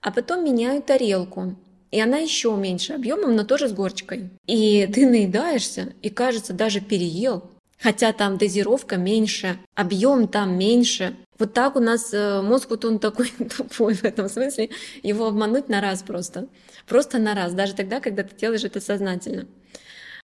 а 0.00 0.10
потом 0.10 0.44
меняю 0.44 0.82
тарелку, 0.82 1.56
и 1.92 2.00
она 2.00 2.18
еще 2.18 2.56
меньше 2.56 2.94
объемом, 2.94 3.36
но 3.36 3.44
тоже 3.44 3.68
с 3.68 3.72
горочкой. 3.72 4.30
И 4.46 4.88
ты 4.92 5.06
наедаешься, 5.06 5.92
и 6.00 6.08
кажется, 6.08 6.54
даже 6.54 6.80
переел, 6.80 7.51
хотя 7.82 8.12
там 8.12 8.38
дозировка 8.38 8.96
меньше, 8.96 9.58
объем 9.74 10.28
там 10.28 10.56
меньше. 10.56 11.16
Вот 11.38 11.52
так 11.52 11.74
у 11.76 11.80
нас 11.80 12.14
э, 12.14 12.40
мозг, 12.40 12.70
вот 12.70 12.84
он 12.84 12.98
такой 12.98 13.32
тупой 13.56 13.94
в 13.94 14.04
этом 14.04 14.28
смысле, 14.28 14.70
его 15.02 15.26
обмануть 15.26 15.68
на 15.68 15.80
раз 15.80 16.02
просто. 16.02 16.48
Просто 16.86 17.18
на 17.18 17.34
раз, 17.34 17.52
даже 17.54 17.74
тогда, 17.74 18.00
когда 18.00 18.22
ты 18.22 18.36
делаешь 18.36 18.64
это 18.64 18.80
сознательно. 18.80 19.46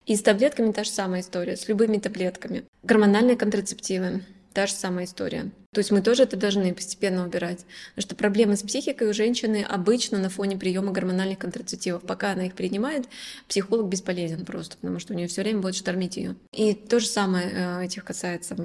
И 0.05 0.15
с 0.15 0.21
таблетками 0.21 0.71
та 0.71 0.83
же 0.83 0.89
самая 0.89 1.21
история, 1.21 1.55
с 1.55 1.67
любыми 1.67 1.97
таблетками. 1.97 2.65
Гормональные 2.83 3.37
контрацептивы. 3.37 4.21
Та 4.55 4.67
же 4.67 4.73
самая 4.73 5.03
история. 5.03 5.51
То 5.73 5.79
есть 5.79 5.91
мы 5.91 6.01
тоже 6.01 6.23
это 6.23 6.37
должны 6.37 6.73
постепенно 6.73 7.25
убирать. 7.25 7.65
Потому 7.89 8.03
что 8.03 8.15
проблемы 8.15 8.55
с 8.55 8.63
психикой 8.63 9.09
у 9.09 9.13
женщины 9.13 9.65
обычно 9.67 10.17
на 10.17 10.29
фоне 10.29 10.55
приема 10.55 10.93
гормональных 10.93 11.39
контрацептивов. 11.39 12.03
Пока 12.03 12.31
она 12.31 12.45
их 12.45 12.53
принимает, 12.53 13.09
психолог 13.49 13.89
бесполезен 13.89 14.45
просто, 14.45 14.77
потому 14.77 14.99
что 14.99 15.11
у 15.11 15.17
нее 15.17 15.27
все 15.27 15.41
время 15.41 15.59
будет 15.59 15.75
штормить 15.75 16.15
ее. 16.15 16.37
И 16.53 16.73
то 16.73 17.01
же 17.01 17.07
самое 17.07 17.49
э, 17.51 17.83
этих 17.83 18.05
касается, 18.05 18.55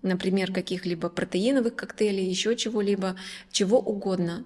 например, 0.00 0.50
каких-либо 0.50 1.10
протеиновых 1.10 1.76
коктейлей, 1.76 2.26
еще 2.26 2.56
чего-либо, 2.56 3.14
чего 3.52 3.78
угодно 3.78 4.44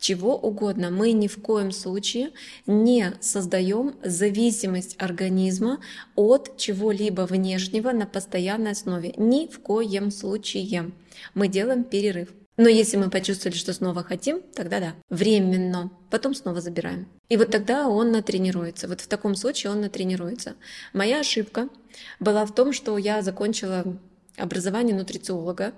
чего 0.00 0.36
угодно. 0.36 0.90
Мы 0.90 1.12
ни 1.12 1.28
в 1.28 1.40
коем 1.40 1.70
случае 1.70 2.30
не 2.66 3.12
создаем 3.20 3.94
зависимость 4.02 4.96
организма 4.98 5.80
от 6.16 6.56
чего-либо 6.56 7.22
внешнего 7.22 7.92
на 7.92 8.06
постоянной 8.06 8.72
основе. 8.72 9.14
Ни 9.16 9.46
в 9.46 9.60
коем 9.60 10.10
случае. 10.10 10.90
Мы 11.34 11.48
делаем 11.48 11.84
перерыв. 11.84 12.30
Но 12.56 12.68
если 12.68 12.98
мы 12.98 13.08
почувствовали, 13.08 13.56
что 13.56 13.72
снова 13.72 14.02
хотим, 14.02 14.42
тогда 14.54 14.80
да, 14.80 14.94
временно, 15.08 15.90
потом 16.10 16.34
снова 16.34 16.60
забираем. 16.60 17.08
И 17.30 17.38
вот 17.38 17.50
тогда 17.50 17.88
он 17.88 18.12
натренируется. 18.12 18.86
Вот 18.86 19.00
в 19.00 19.06
таком 19.06 19.34
случае 19.34 19.72
он 19.72 19.80
натренируется. 19.80 20.56
Моя 20.92 21.20
ошибка 21.20 21.68
была 22.18 22.44
в 22.44 22.54
том, 22.54 22.74
что 22.74 22.98
я 22.98 23.22
закончила 23.22 23.96
образование 24.40 24.96
нутрициолога, 24.96 25.72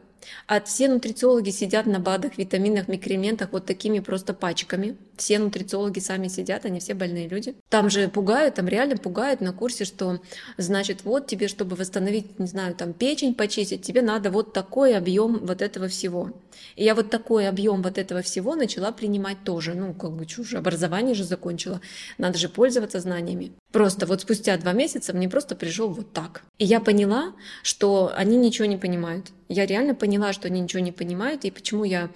а 0.46 0.60
все 0.60 0.88
нутрициологи 0.88 1.50
сидят 1.50 1.86
на 1.86 1.98
БАДах, 1.98 2.38
витаминах, 2.38 2.88
микроэлементах 2.88 3.52
вот 3.52 3.66
такими 3.66 4.00
просто 4.00 4.34
пачками. 4.34 4.96
Все 5.16 5.38
нутрициологи 5.38 5.98
сами 5.98 6.28
сидят, 6.28 6.64
они 6.64 6.80
все 6.80 6.94
больные 6.94 7.28
люди. 7.28 7.54
Там 7.68 7.90
же 7.90 8.08
пугают, 8.08 8.56
там 8.56 8.68
реально 8.68 8.96
пугают 8.96 9.40
на 9.40 9.52
курсе, 9.52 9.84
что 9.84 10.20
значит 10.56 11.04
вот 11.04 11.26
тебе, 11.26 11.48
чтобы 11.48 11.76
восстановить, 11.76 12.38
не 12.38 12.46
знаю, 12.46 12.74
там 12.74 12.92
печень 12.92 13.34
почистить, 13.34 13.82
тебе 13.82 14.02
надо 14.02 14.30
вот 14.30 14.52
такой 14.52 14.96
объем 14.96 15.38
вот 15.44 15.62
этого 15.62 15.88
всего. 15.88 16.30
И 16.76 16.84
я 16.84 16.94
вот 16.94 17.10
такой 17.10 17.48
объем 17.48 17.82
вот 17.82 17.98
этого 17.98 18.22
всего 18.22 18.54
начала 18.54 18.92
принимать 18.92 19.44
тоже. 19.44 19.74
Ну, 19.74 19.94
как 19.94 20.12
бы 20.12 20.26
чушь, 20.26 20.54
образование 20.54 21.14
же 21.14 21.24
закончила. 21.24 21.80
Надо 22.18 22.38
же 22.38 22.48
пользоваться 22.48 23.00
знаниями. 23.00 23.52
Просто 23.72 24.06
вот 24.06 24.20
спустя 24.20 24.56
два 24.58 24.72
месяца 24.72 25.14
мне 25.14 25.28
просто 25.28 25.56
пришел 25.56 25.88
вот 25.88 26.12
так. 26.12 26.42
И 26.58 26.64
я 26.64 26.78
поняла, 26.78 27.32
что 27.62 28.12
они 28.14 28.36
ничего 28.36 28.66
не 28.66 28.76
понимают. 28.76 29.30
Я 29.48 29.66
реально 29.66 29.94
поняла, 29.94 30.32
что 30.32 30.48
они 30.48 30.60
ничего 30.60 30.82
не 30.82 30.92
понимают, 30.92 31.44
и 31.44 31.50
почему 31.50 31.84
я 31.84 32.10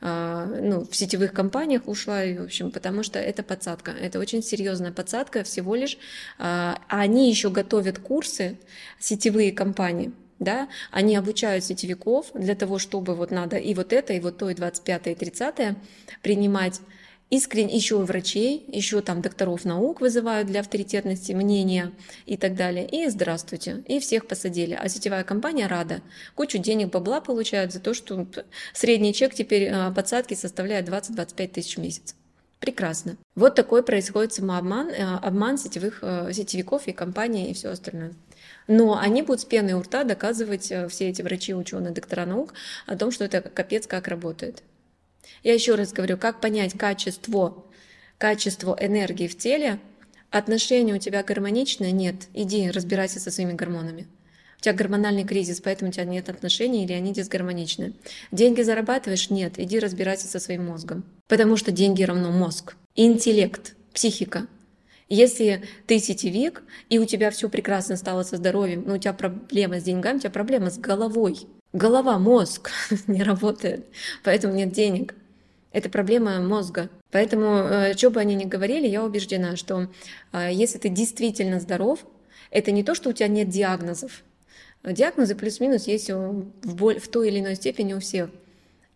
а, 0.00 0.46
ну, 0.46 0.84
в 0.84 0.96
сетевых 0.96 1.32
компаниях 1.32 1.86
ушла, 1.86 2.22
в 2.24 2.44
общем, 2.44 2.72
потому 2.72 3.04
что 3.04 3.20
это 3.20 3.44
подсадка. 3.44 3.92
Это 3.92 4.18
очень 4.18 4.42
серьезная 4.42 4.90
подсадка 4.90 5.44
всего 5.44 5.76
лишь. 5.76 5.96
А 6.38 6.78
они 6.88 7.30
еще 7.30 7.50
готовят 7.50 8.00
курсы, 8.00 8.58
сетевые 8.98 9.52
компании, 9.52 10.12
да, 10.40 10.68
они 10.90 11.14
обучают 11.14 11.64
сетевиков 11.64 12.26
для 12.34 12.56
того, 12.56 12.78
чтобы 12.78 13.14
вот 13.14 13.30
надо 13.30 13.56
и 13.58 13.74
вот 13.74 13.92
это, 13.92 14.12
и 14.12 14.18
вот 14.18 14.38
то, 14.38 14.50
и 14.50 14.54
25 14.54 15.06
и 15.06 15.14
30 15.14 15.76
принимать 16.20 16.80
искренне 17.32 17.74
еще 17.74 17.96
врачей, 17.96 18.62
еще 18.68 19.00
там 19.00 19.22
докторов 19.22 19.64
наук 19.64 20.02
вызывают 20.02 20.48
для 20.48 20.60
авторитетности 20.60 21.32
мнения 21.32 21.90
и 22.26 22.36
так 22.36 22.54
далее. 22.54 22.86
И 22.86 23.08
здравствуйте. 23.08 23.82
И 23.88 24.00
всех 24.00 24.26
посадили. 24.26 24.78
А 24.78 24.86
сетевая 24.90 25.24
компания 25.24 25.66
рада. 25.66 26.02
Кучу 26.34 26.58
денег 26.58 26.90
бабла 26.90 27.22
получают 27.22 27.72
за 27.72 27.80
то, 27.80 27.94
что 27.94 28.26
средний 28.74 29.14
чек 29.14 29.32
теперь 29.32 29.70
а, 29.70 29.90
подсадки 29.90 30.34
составляет 30.34 30.86
20-25 30.90 31.48
тысяч 31.48 31.76
в 31.78 31.80
месяц. 31.80 32.14
Прекрасно. 32.60 33.16
Вот 33.34 33.54
такой 33.54 33.82
происходит 33.82 34.34
самообман, 34.34 34.90
э, 34.90 35.02
обман 35.02 35.56
сетевых, 35.56 36.00
э, 36.02 36.32
сетевиков 36.34 36.86
и 36.86 36.92
компаний 36.92 37.50
и 37.50 37.54
все 37.54 37.70
остальное. 37.70 38.12
Но 38.68 38.98
они 38.98 39.22
будут 39.22 39.40
с 39.40 39.44
пеной 39.46 39.72
у 39.72 39.80
рта 39.80 40.04
доказывать, 40.04 40.70
э, 40.70 40.86
все 40.88 41.08
эти 41.08 41.22
врачи, 41.22 41.54
ученые, 41.54 41.92
доктора 41.92 42.26
наук, 42.26 42.52
о 42.86 42.96
том, 42.96 43.10
что 43.10 43.24
это 43.24 43.40
капец 43.40 43.86
как 43.86 44.06
работает. 44.06 44.62
Я 45.42 45.54
еще 45.54 45.74
раз 45.74 45.92
говорю, 45.92 46.16
как 46.16 46.40
понять 46.40 46.74
качество, 46.74 47.64
качество 48.18 48.76
энергии 48.80 49.28
в 49.28 49.36
теле, 49.36 49.78
отношения 50.30 50.94
у 50.94 50.98
тебя 50.98 51.22
гармоничные? 51.22 51.92
Нет. 51.92 52.28
Иди 52.34 52.70
разбирайся 52.70 53.20
со 53.20 53.30
своими 53.30 53.52
гормонами. 53.52 54.06
У 54.58 54.62
тебя 54.62 54.74
гормональный 54.74 55.24
кризис, 55.24 55.60
поэтому 55.60 55.90
у 55.90 55.92
тебя 55.92 56.04
нет 56.04 56.28
отношений 56.28 56.84
или 56.84 56.92
они 56.92 57.12
дисгармоничны. 57.12 57.94
Деньги 58.30 58.62
зарабатываешь? 58.62 59.30
Нет. 59.30 59.58
Иди 59.58 59.78
разбирайся 59.78 60.28
со 60.28 60.38
своим 60.38 60.66
мозгом. 60.66 61.04
Потому 61.26 61.56
что 61.56 61.72
деньги 61.72 62.04
равно 62.04 62.30
мозг. 62.30 62.76
Интеллект, 62.94 63.74
психика. 63.92 64.46
Если 65.08 65.62
ты 65.86 65.98
сетевик, 65.98 66.62
и 66.88 66.98
у 66.98 67.04
тебя 67.04 67.30
все 67.30 67.48
прекрасно 67.48 67.96
стало 67.96 68.22
со 68.22 68.36
здоровьем, 68.36 68.84
но 68.86 68.94
у 68.94 68.98
тебя 68.98 69.12
проблема 69.12 69.78
с 69.78 69.82
деньгами, 69.82 70.16
у 70.16 70.20
тебя 70.20 70.30
проблема 70.30 70.70
с 70.70 70.78
головой. 70.78 71.40
Голова, 71.72 72.18
мозг 72.18 72.70
не 73.06 73.22
работает, 73.22 73.86
поэтому 74.24 74.54
нет 74.54 74.72
денег. 74.72 75.14
Это 75.72 75.88
проблема 75.88 76.40
мозга. 76.40 76.90
Поэтому, 77.10 77.56
э, 77.56 77.96
что 77.96 78.10
бы 78.10 78.20
они 78.20 78.34
ни 78.34 78.44
говорили, 78.44 78.86
я 78.86 79.02
убеждена, 79.02 79.56
что 79.56 79.88
э, 80.32 80.50
если 80.52 80.78
ты 80.78 80.90
действительно 80.90 81.60
здоров, 81.60 82.04
это 82.50 82.72
не 82.72 82.84
то, 82.84 82.94
что 82.94 83.08
у 83.08 83.12
тебя 83.12 83.28
нет 83.28 83.48
диагнозов. 83.48 84.22
Диагнозы 84.84 85.34
плюс-минус 85.34 85.86
есть 85.86 86.10
в, 86.10 86.44
боль, 86.62 86.98
в 86.98 87.08
той 87.08 87.28
или 87.28 87.40
иной 87.40 87.54
степени 87.54 87.94
у 87.94 88.00
всех. 88.00 88.30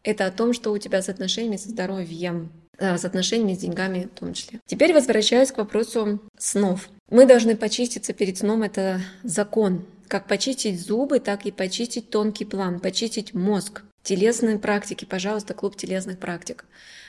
Это 0.03 0.27
о 0.27 0.31
том, 0.31 0.53
что 0.53 0.71
у 0.73 0.79
тебя 0.79 1.01
с 1.01 1.09
отношениями 1.09 1.57
со 1.57 1.71
здоровьем, 1.71 2.53
э, 2.79 2.99
с 2.99 3.05
отношениями 3.05 3.55
с 3.55 3.59
деньгами 3.59 4.09
в 4.15 4.19
том 4.19 4.35
числе. 4.35 4.61
Теперь 4.67 4.93
возвращаясь 4.93 5.53
к 5.53 5.59
вопросу 5.59 6.21
снов. 6.39 6.89
Мы 7.09 7.27
должны 7.27 7.57
почиститься 7.57 8.13
перед 8.13 8.37
сном, 8.37 8.63
это 8.63 9.01
закон. 9.23 9.85
Как 10.09 10.29
почистить 10.29 10.81
зубы, 10.81 11.19
так 11.21 11.47
и 11.47 11.51
почистить 11.51 12.11
тонкий 12.11 12.45
план, 12.45 12.81
почистить 12.81 13.35
мозг. 13.35 13.83
Телесные 14.03 14.59
практики, 14.59 15.05
пожалуйста, 15.05 15.53
клуб 15.55 15.77
телесных 15.77 16.19
практик. 16.19 16.65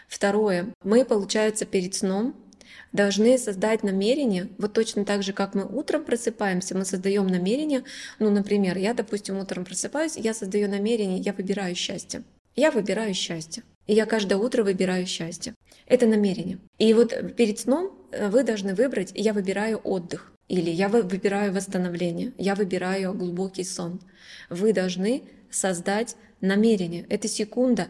Второе. 0.07 0.73
Мы, 0.83 1.05
получается, 1.05 1.65
перед 1.65 1.93
сном 1.93 2.35
должны 2.91 3.37
создать 3.37 3.83
намерение, 3.83 4.49
вот 4.57 4.73
точно 4.73 5.05
так 5.05 5.21
же, 5.21 5.33
как 5.33 5.53
мы 5.53 5.65
утром 5.65 6.03
просыпаемся, 6.03 6.75
мы 6.75 6.85
создаем 6.85 7.27
намерение, 7.27 7.83
ну, 8.19 8.29
например, 8.31 8.77
я, 8.77 8.93
допустим, 8.93 9.37
утром 9.37 9.65
просыпаюсь, 9.65 10.15
я 10.15 10.33
создаю 10.33 10.67
намерение, 10.67 11.19
я 11.19 11.33
выбираю 11.33 11.75
счастье. 11.75 12.23
Я 12.55 12.71
выбираю 12.71 13.13
счастье. 13.13 13.63
И 13.85 13.93
я 13.93 14.05
каждое 14.05 14.37
утро 14.37 14.63
выбираю 14.63 15.05
счастье. 15.05 15.53
Это 15.85 16.07
намерение. 16.07 16.57
И 16.79 16.93
вот 16.93 17.13
перед 17.36 17.60
сном 17.60 17.91
э, 18.12 18.29
вы 18.29 18.43
должны 18.43 18.73
выбрать, 18.73 19.12
я 19.13 19.33
выбираю 19.33 19.77
отдых. 19.77 20.33
Или 20.47 20.69
я 20.69 20.88
выбираю 20.88 21.53
восстановление, 21.53 22.31
я 22.38 22.55
выбираю 22.55 23.13
глубокий 23.13 23.63
сон. 23.63 23.99
Вы 24.49 24.71
должны 24.71 25.23
создать 25.49 26.15
намерение. 26.39 27.05
Это 27.10 27.27
секунда. 27.27 27.88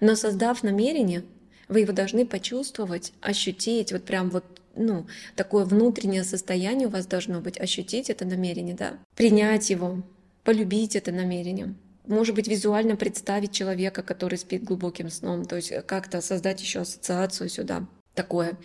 Но 0.00 0.14
создав 0.14 0.62
намерение, 0.62 1.24
вы 1.68 1.80
его 1.80 1.92
должны 1.92 2.24
почувствовать, 2.24 3.12
ощутить, 3.20 3.92
вот 3.92 4.04
прям 4.04 4.30
вот 4.30 4.44
ну, 4.74 5.06
такое 5.34 5.64
внутреннее 5.64 6.24
состояние 6.24 6.88
у 6.88 6.90
вас 6.90 7.06
должно 7.06 7.40
быть, 7.40 7.58
ощутить 7.58 8.10
это 8.10 8.24
намерение, 8.24 8.74
да, 8.74 8.98
принять 9.14 9.70
его, 9.70 10.02
полюбить 10.44 10.96
это 10.96 11.12
намерение. 11.12 11.74
Может 12.06 12.34
быть, 12.36 12.46
визуально 12.46 12.94
представить 12.94 13.52
человека, 13.52 14.02
который 14.02 14.38
спит 14.38 14.62
глубоким 14.62 15.10
сном, 15.10 15.44
то 15.44 15.56
есть 15.56 15.72
как-то 15.86 16.20
создать 16.20 16.60
еще 16.60 16.80
ассоциацию 16.80 17.48
сюда 17.48 17.86
такое. 18.14 18.56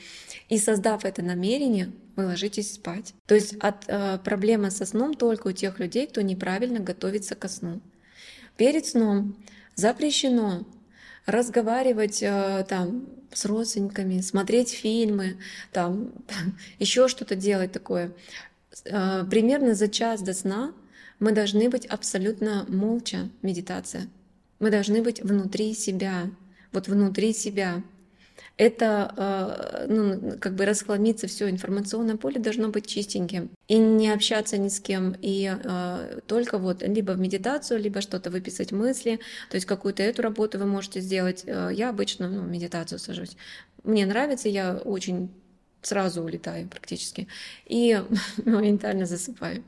И 0.49 0.57
создав 0.57 1.05
это 1.05 1.21
намерение, 1.21 1.91
вы 2.21 2.27
ложитесь 2.27 2.73
спать. 2.73 3.13
То 3.25 3.35
есть 3.35 3.55
от, 3.59 3.85
э, 3.87 4.19
проблема 4.23 4.69
со 4.69 4.85
сном 4.85 5.13
только 5.13 5.47
у 5.47 5.51
тех 5.51 5.79
людей, 5.79 6.07
кто 6.07 6.21
неправильно 6.21 6.79
готовится 6.79 7.35
ко 7.35 7.47
сну. 7.47 7.81
Перед 8.57 8.85
сном 8.85 9.35
запрещено 9.75 10.65
разговаривать 11.25 12.21
э, 12.21 12.65
там 12.67 13.07
с 13.33 13.45
родственниками, 13.45 14.21
смотреть 14.21 14.71
фильмы, 14.71 15.37
там 15.71 16.11
еще 16.79 17.07
что-то 17.07 17.35
делать 17.35 17.71
такое. 17.71 18.11
Э, 18.85 19.23
примерно 19.29 19.73
за 19.73 19.87
час 19.87 20.21
до 20.21 20.33
сна 20.33 20.73
мы 21.19 21.31
должны 21.31 21.69
быть 21.69 21.85
абсолютно 21.85 22.65
молча, 22.67 23.29
медитация. 23.41 24.07
Мы 24.59 24.69
должны 24.69 25.01
быть 25.01 25.21
внутри 25.21 25.73
себя, 25.73 26.29
вот 26.71 26.87
внутри 26.87 27.33
себя 27.33 27.83
это 28.61 29.11
а, 29.17 29.85
ну, 29.87 30.37
как 30.39 30.53
бы 30.53 30.65
расхламиться 30.65 31.25
все 31.25 31.49
информационное 31.49 32.15
поле 32.15 32.39
должно 32.39 32.67
быть 32.67 32.85
чистеньким. 32.85 33.49
И 33.67 33.79
не 33.79 34.11
общаться 34.11 34.59
ни 34.59 34.67
с 34.67 34.79
кем 34.79 35.15
и 35.19 35.51
э, 35.51 36.19
только 36.27 36.59
вот 36.59 36.83
либо 36.83 37.13
в 37.13 37.19
медитацию 37.19 37.79
либо 37.79 38.01
что-то 38.01 38.29
выписать 38.29 38.71
мысли. 38.71 39.19
То 39.49 39.55
есть 39.55 39.65
какую-то 39.65 40.03
эту 40.03 40.21
работу 40.21 40.59
вы 40.59 40.67
можете 40.67 41.01
сделать. 41.01 41.43
Э, 41.47 41.71
я 41.73 41.89
обычно 41.89 42.29
ну, 42.29 42.43
медитацию 42.43 42.99
сажусь. 42.99 43.35
Мне 43.83 44.05
нравится 44.05 44.47
я 44.47 44.75
очень 44.75 45.31
сразу 45.81 46.21
улетаю 46.21 46.67
практически 46.67 47.27
и 47.65 47.99
моментально 48.45 49.07
засыпаю 49.07 49.63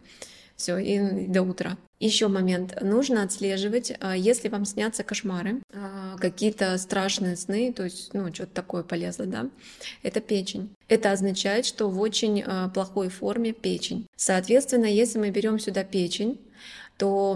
все, 0.63 0.77
и 0.77 1.27
до 1.27 1.41
утра. 1.41 1.77
Еще 1.99 2.27
момент. 2.29 2.81
Нужно 2.81 3.23
отслеживать, 3.23 3.93
а, 3.99 4.15
если 4.15 4.47
вам 4.47 4.65
снятся 4.65 5.03
кошмары, 5.03 5.61
а, 5.73 6.17
какие-то 6.17 6.77
страшные 6.77 7.35
сны, 7.35 7.73
то 7.73 7.83
есть, 7.83 8.13
ну, 8.13 8.33
что-то 8.33 8.53
такое 8.53 8.83
полезло, 8.83 9.25
да, 9.25 9.49
это 10.03 10.21
печень. 10.21 10.73
Это 10.87 11.11
означает, 11.11 11.65
что 11.65 11.89
в 11.89 11.99
очень 11.99 12.43
а, 12.45 12.69
плохой 12.69 13.09
форме 13.09 13.51
печень. 13.51 14.07
Соответственно, 14.15 14.85
если 14.85 15.19
мы 15.19 15.31
берем 15.31 15.59
сюда 15.59 15.83
печень, 15.83 16.39
то 16.97 17.35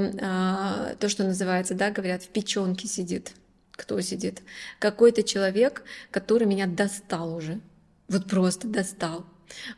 то, 0.99 1.09
что 1.09 1.23
называется, 1.23 1.73
да, 1.73 1.89
говорят, 1.89 2.23
в 2.23 2.27
печенке 2.27 2.87
сидит. 2.87 3.31
Кто 3.71 3.99
сидит? 4.01 4.43
Какой-то 4.77 5.23
человек, 5.23 5.83
который 6.11 6.45
меня 6.45 6.67
достал 6.67 7.33
уже. 7.33 7.59
Вот 8.07 8.27
просто 8.27 8.67
достал 8.67 9.25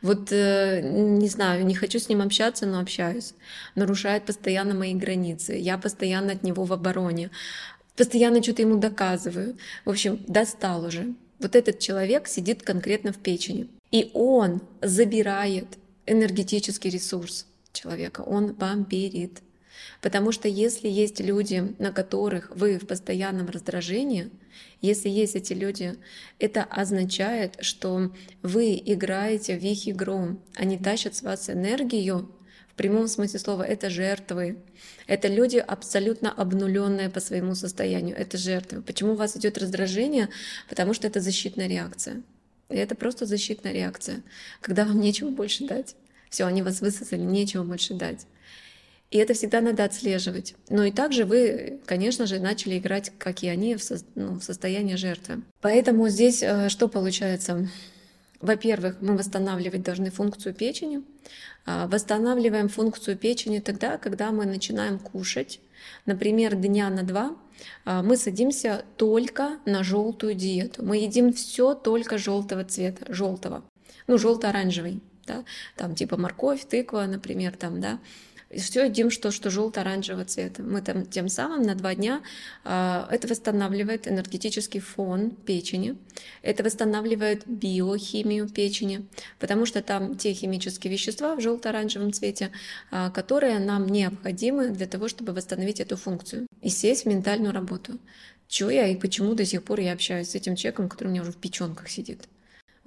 вот, 0.02 0.32
э, 0.32 0.80
не 0.82 1.28
знаю, 1.28 1.64
не 1.64 1.74
хочу 1.74 1.98
с 1.98 2.08
ним 2.08 2.22
общаться, 2.22 2.66
но 2.66 2.80
общаюсь. 2.80 3.34
Нарушает 3.74 4.24
постоянно 4.24 4.74
мои 4.74 4.94
границы. 4.94 5.54
Я 5.54 5.78
постоянно 5.78 6.32
от 6.32 6.42
него 6.42 6.64
в 6.64 6.72
обороне. 6.72 7.30
Постоянно 7.96 8.42
что-то 8.42 8.62
ему 8.62 8.78
доказываю. 8.78 9.56
В 9.84 9.90
общем, 9.90 10.24
достал 10.26 10.84
уже. 10.84 11.14
Вот 11.38 11.56
этот 11.56 11.78
человек 11.78 12.28
сидит 12.28 12.62
конкретно 12.62 13.12
в 13.12 13.18
печени. 13.18 13.68
И 13.90 14.10
он 14.14 14.60
забирает 14.82 15.66
энергетический 16.06 16.90
ресурс 16.90 17.46
человека. 17.72 18.22
Он 18.22 18.54
вампирит. 18.54 19.40
Потому 20.00 20.32
что 20.32 20.48
если 20.48 20.88
есть 20.88 21.20
люди, 21.20 21.74
на 21.78 21.92
которых 21.92 22.50
вы 22.54 22.78
в 22.78 22.86
постоянном 22.86 23.48
раздражении, 23.48 24.30
если 24.80 25.08
есть 25.08 25.36
эти 25.36 25.52
люди, 25.52 25.96
это 26.38 26.64
означает, 26.64 27.56
что 27.60 28.12
вы 28.42 28.80
играете 28.84 29.58
в 29.58 29.62
их 29.62 29.88
игру. 29.88 30.40
Они 30.54 30.78
тащат 30.78 31.14
с 31.14 31.22
вас 31.22 31.50
энергию 31.50 32.30
в 32.70 32.74
прямом 32.74 33.08
смысле 33.08 33.38
слова, 33.38 33.62
это 33.62 33.90
жертвы. 33.90 34.58
Это 35.06 35.28
люди 35.28 35.58
абсолютно 35.58 36.32
обнуленные 36.32 37.10
по 37.10 37.20
своему 37.20 37.54
состоянию. 37.54 38.16
Это 38.16 38.38
жертвы. 38.38 38.80
Почему 38.80 39.12
у 39.12 39.16
вас 39.16 39.36
идет 39.36 39.58
раздражение? 39.58 40.28
Потому 40.68 40.94
что 40.94 41.06
это 41.06 41.20
защитная 41.20 41.66
реакция. 41.66 42.22
И 42.70 42.76
это 42.76 42.94
просто 42.94 43.26
защитная 43.26 43.72
реакция, 43.72 44.22
когда 44.60 44.84
вам 44.84 45.00
нечего 45.00 45.30
больше 45.30 45.66
дать. 45.66 45.96
Все, 46.30 46.44
они 46.44 46.62
вас 46.62 46.80
высосали, 46.80 47.20
нечего 47.20 47.64
больше 47.64 47.94
дать. 47.94 48.26
И 49.10 49.18
это 49.18 49.34
всегда 49.34 49.60
надо 49.60 49.84
отслеживать. 49.84 50.54
Ну 50.68 50.84
и 50.84 50.92
также 50.92 51.24
вы, 51.24 51.80
конечно 51.84 52.26
же, 52.26 52.38
начали 52.38 52.78
играть, 52.78 53.10
как 53.18 53.42
и 53.42 53.48
они, 53.48 53.74
в, 53.74 53.82
со, 53.82 53.98
ну, 54.14 54.38
в 54.38 54.42
состоянии 54.42 54.94
жертвы. 54.94 55.42
Поэтому 55.60 56.08
здесь 56.08 56.42
э, 56.42 56.68
что 56.68 56.88
получается? 56.88 57.68
Во-первых, 58.40 58.96
мы 59.00 59.16
восстанавливать 59.16 59.82
должны 59.82 60.10
функцию 60.10 60.54
печени. 60.54 61.02
А, 61.66 61.86
восстанавливаем 61.88 62.68
функцию 62.68 63.16
печени 63.16 63.58
тогда, 63.58 63.98
когда 63.98 64.30
мы 64.30 64.46
начинаем 64.46 64.98
кушать. 64.98 65.60
Например, 66.06 66.54
дня 66.54 66.88
на 66.88 67.02
два 67.02 67.36
а, 67.84 68.02
мы 68.02 68.16
садимся 68.16 68.84
только 68.96 69.58
на 69.66 69.82
желтую 69.84 70.34
диету. 70.34 70.84
Мы 70.84 70.98
едим 70.98 71.32
все 71.32 71.74
только 71.74 72.16
желтого 72.16 72.64
цвета, 72.64 73.12
желтого, 73.12 73.62
ну 74.06 74.18
желто-оранжевый, 74.18 75.00
да, 75.26 75.44
там 75.76 75.94
типа 75.94 76.16
морковь, 76.16 76.64
тыква, 76.64 77.04
например, 77.06 77.56
там, 77.56 77.80
да, 77.80 77.98
все 78.56 78.86
едим 78.86 79.10
что, 79.10 79.30
что 79.30 79.50
желто-оранжевого 79.50 80.24
цвета. 80.24 80.62
Мы 80.62 80.82
там 80.82 81.06
тем 81.06 81.28
самым 81.28 81.62
на 81.62 81.74
два 81.74 81.94
дня 81.94 82.22
э, 82.64 83.04
это 83.10 83.28
восстанавливает 83.28 84.08
энергетический 84.08 84.80
фон 84.80 85.30
печени, 85.30 85.96
это 86.42 86.62
восстанавливает 86.62 87.46
биохимию 87.46 88.48
печени, 88.48 89.06
потому 89.38 89.66
что 89.66 89.82
там 89.82 90.16
те 90.16 90.32
химические 90.32 90.92
вещества 90.92 91.36
в 91.36 91.40
желто-оранжевом 91.40 92.12
цвете, 92.12 92.50
э, 92.90 93.10
которые 93.14 93.60
нам 93.60 93.86
необходимы 93.86 94.70
для 94.70 94.86
того, 94.86 95.08
чтобы 95.08 95.32
восстановить 95.32 95.80
эту 95.80 95.96
функцию 95.96 96.46
и 96.60 96.68
сесть 96.68 97.04
в 97.04 97.08
ментальную 97.08 97.52
работу. 97.52 97.98
Чего 98.48 98.70
я 98.70 98.88
и 98.88 98.96
почему 98.96 99.34
до 99.34 99.44
сих 99.44 99.62
пор 99.62 99.78
я 99.78 99.92
общаюсь 99.92 100.30
с 100.30 100.34
этим 100.34 100.56
человеком, 100.56 100.88
который 100.88 101.08
у 101.08 101.10
меня 101.12 101.22
уже 101.22 101.30
в 101.30 101.36
печенках 101.36 101.88
сидит. 101.88 102.28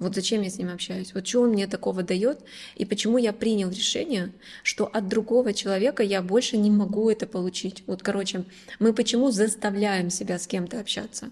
Вот 0.04 0.14
зачем 0.14 0.42
я 0.42 0.50
с 0.50 0.58
ним 0.58 0.70
общаюсь? 0.70 1.14
Вот 1.14 1.26
что 1.26 1.40
он 1.40 1.52
мне 1.52 1.66
такого 1.66 2.02
дает? 2.02 2.40
И 2.76 2.84
почему 2.84 3.16
я 3.16 3.32
принял 3.32 3.70
решение, 3.70 4.34
что 4.62 4.84
от 4.84 5.08
другого 5.08 5.54
человека 5.54 6.02
я 6.02 6.20
больше 6.20 6.58
не 6.58 6.70
могу 6.70 7.08
это 7.08 7.26
получить? 7.26 7.82
Вот, 7.86 8.02
короче, 8.02 8.44
мы 8.78 8.92
почему 8.92 9.30
заставляем 9.30 10.10
себя 10.10 10.38
с 10.38 10.46
кем-то 10.46 10.78
общаться? 10.78 11.30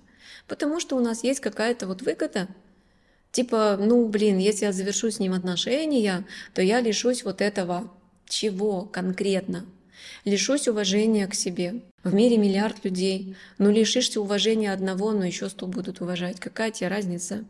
Потому 0.49 0.81
что 0.81 0.97
у 0.97 1.01
нас 1.01 1.23
есть 1.23 1.41
какая-то 1.41 1.87
вот 1.87 2.01
выгода. 2.01 2.49
Типа, 3.31 3.77
ну, 3.79 4.09
блин, 4.09 4.39
если 4.39 4.65
я 4.65 4.73
завершу 4.73 5.11
с 5.11 5.19
ним 5.19 5.35
отношения, 5.35 6.25
то 6.55 6.63
я 6.63 6.81
лишусь 6.81 7.25
вот 7.25 7.43
этого. 7.43 7.93
Чего 8.27 8.87
конкретно? 8.87 9.67
Лишусь 10.25 10.67
уважения 10.67 11.27
к 11.27 11.35
себе. 11.35 11.83
В 12.05 12.15
мире 12.15 12.39
миллиард 12.39 12.83
людей. 12.87 13.37
Ну, 13.59 13.71
лишишься 13.71 14.19
уважения 14.19 14.73
одного, 14.73 15.13
но 15.13 15.27
еще 15.27 15.51
сто 15.51 15.67
будут 15.67 16.01
уважать. 16.01 16.41
Какая 16.41 16.71
тебе 16.71 16.89
разница? 16.89 17.45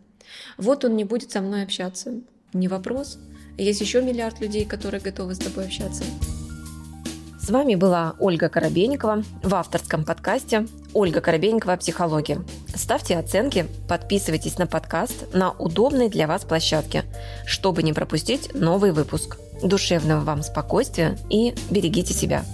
Вот 0.59 0.85
он 0.85 0.97
не 0.97 1.05
будет 1.05 1.31
со 1.31 1.41
мной 1.41 1.63
общаться. 1.63 2.15
Не 2.53 2.69
вопрос. 2.69 3.19
Есть 3.59 3.81
еще 3.81 4.03
миллиард 4.03 4.41
людей, 4.41 4.65
которые 4.65 5.01
готовы 5.01 5.35
с 5.35 5.39
тобой 5.39 5.67
общаться. 5.67 6.05
С 7.43 7.51
вами 7.51 7.75
была 7.75 8.15
Ольга 8.21 8.49
Коробейникова 8.49 9.25
в 9.43 9.55
авторском 9.57 10.05
подкасте 10.05 10.69
«Ольга 10.95 11.21
Коробейникова. 11.21 11.77
Психология». 11.77 12.41
Ставьте 12.73 13.19
оценки, 13.19 13.67
подписывайтесь 13.89 14.59
на 14.59 14.69
подкаст 14.69 15.35
на 15.35 15.51
удобной 15.51 16.09
для 16.09 16.29
вас 16.29 16.45
площадке, 16.45 17.03
чтобы 17.45 17.83
не 17.83 17.93
пропустить 17.93 18.55
новый 18.55 18.93
выпуск. 18.93 19.39
Душевного 19.61 20.21
вам 20.21 20.43
спокойствия 20.45 21.19
и 21.31 21.53
берегите 21.69 22.15
себя. 22.15 22.45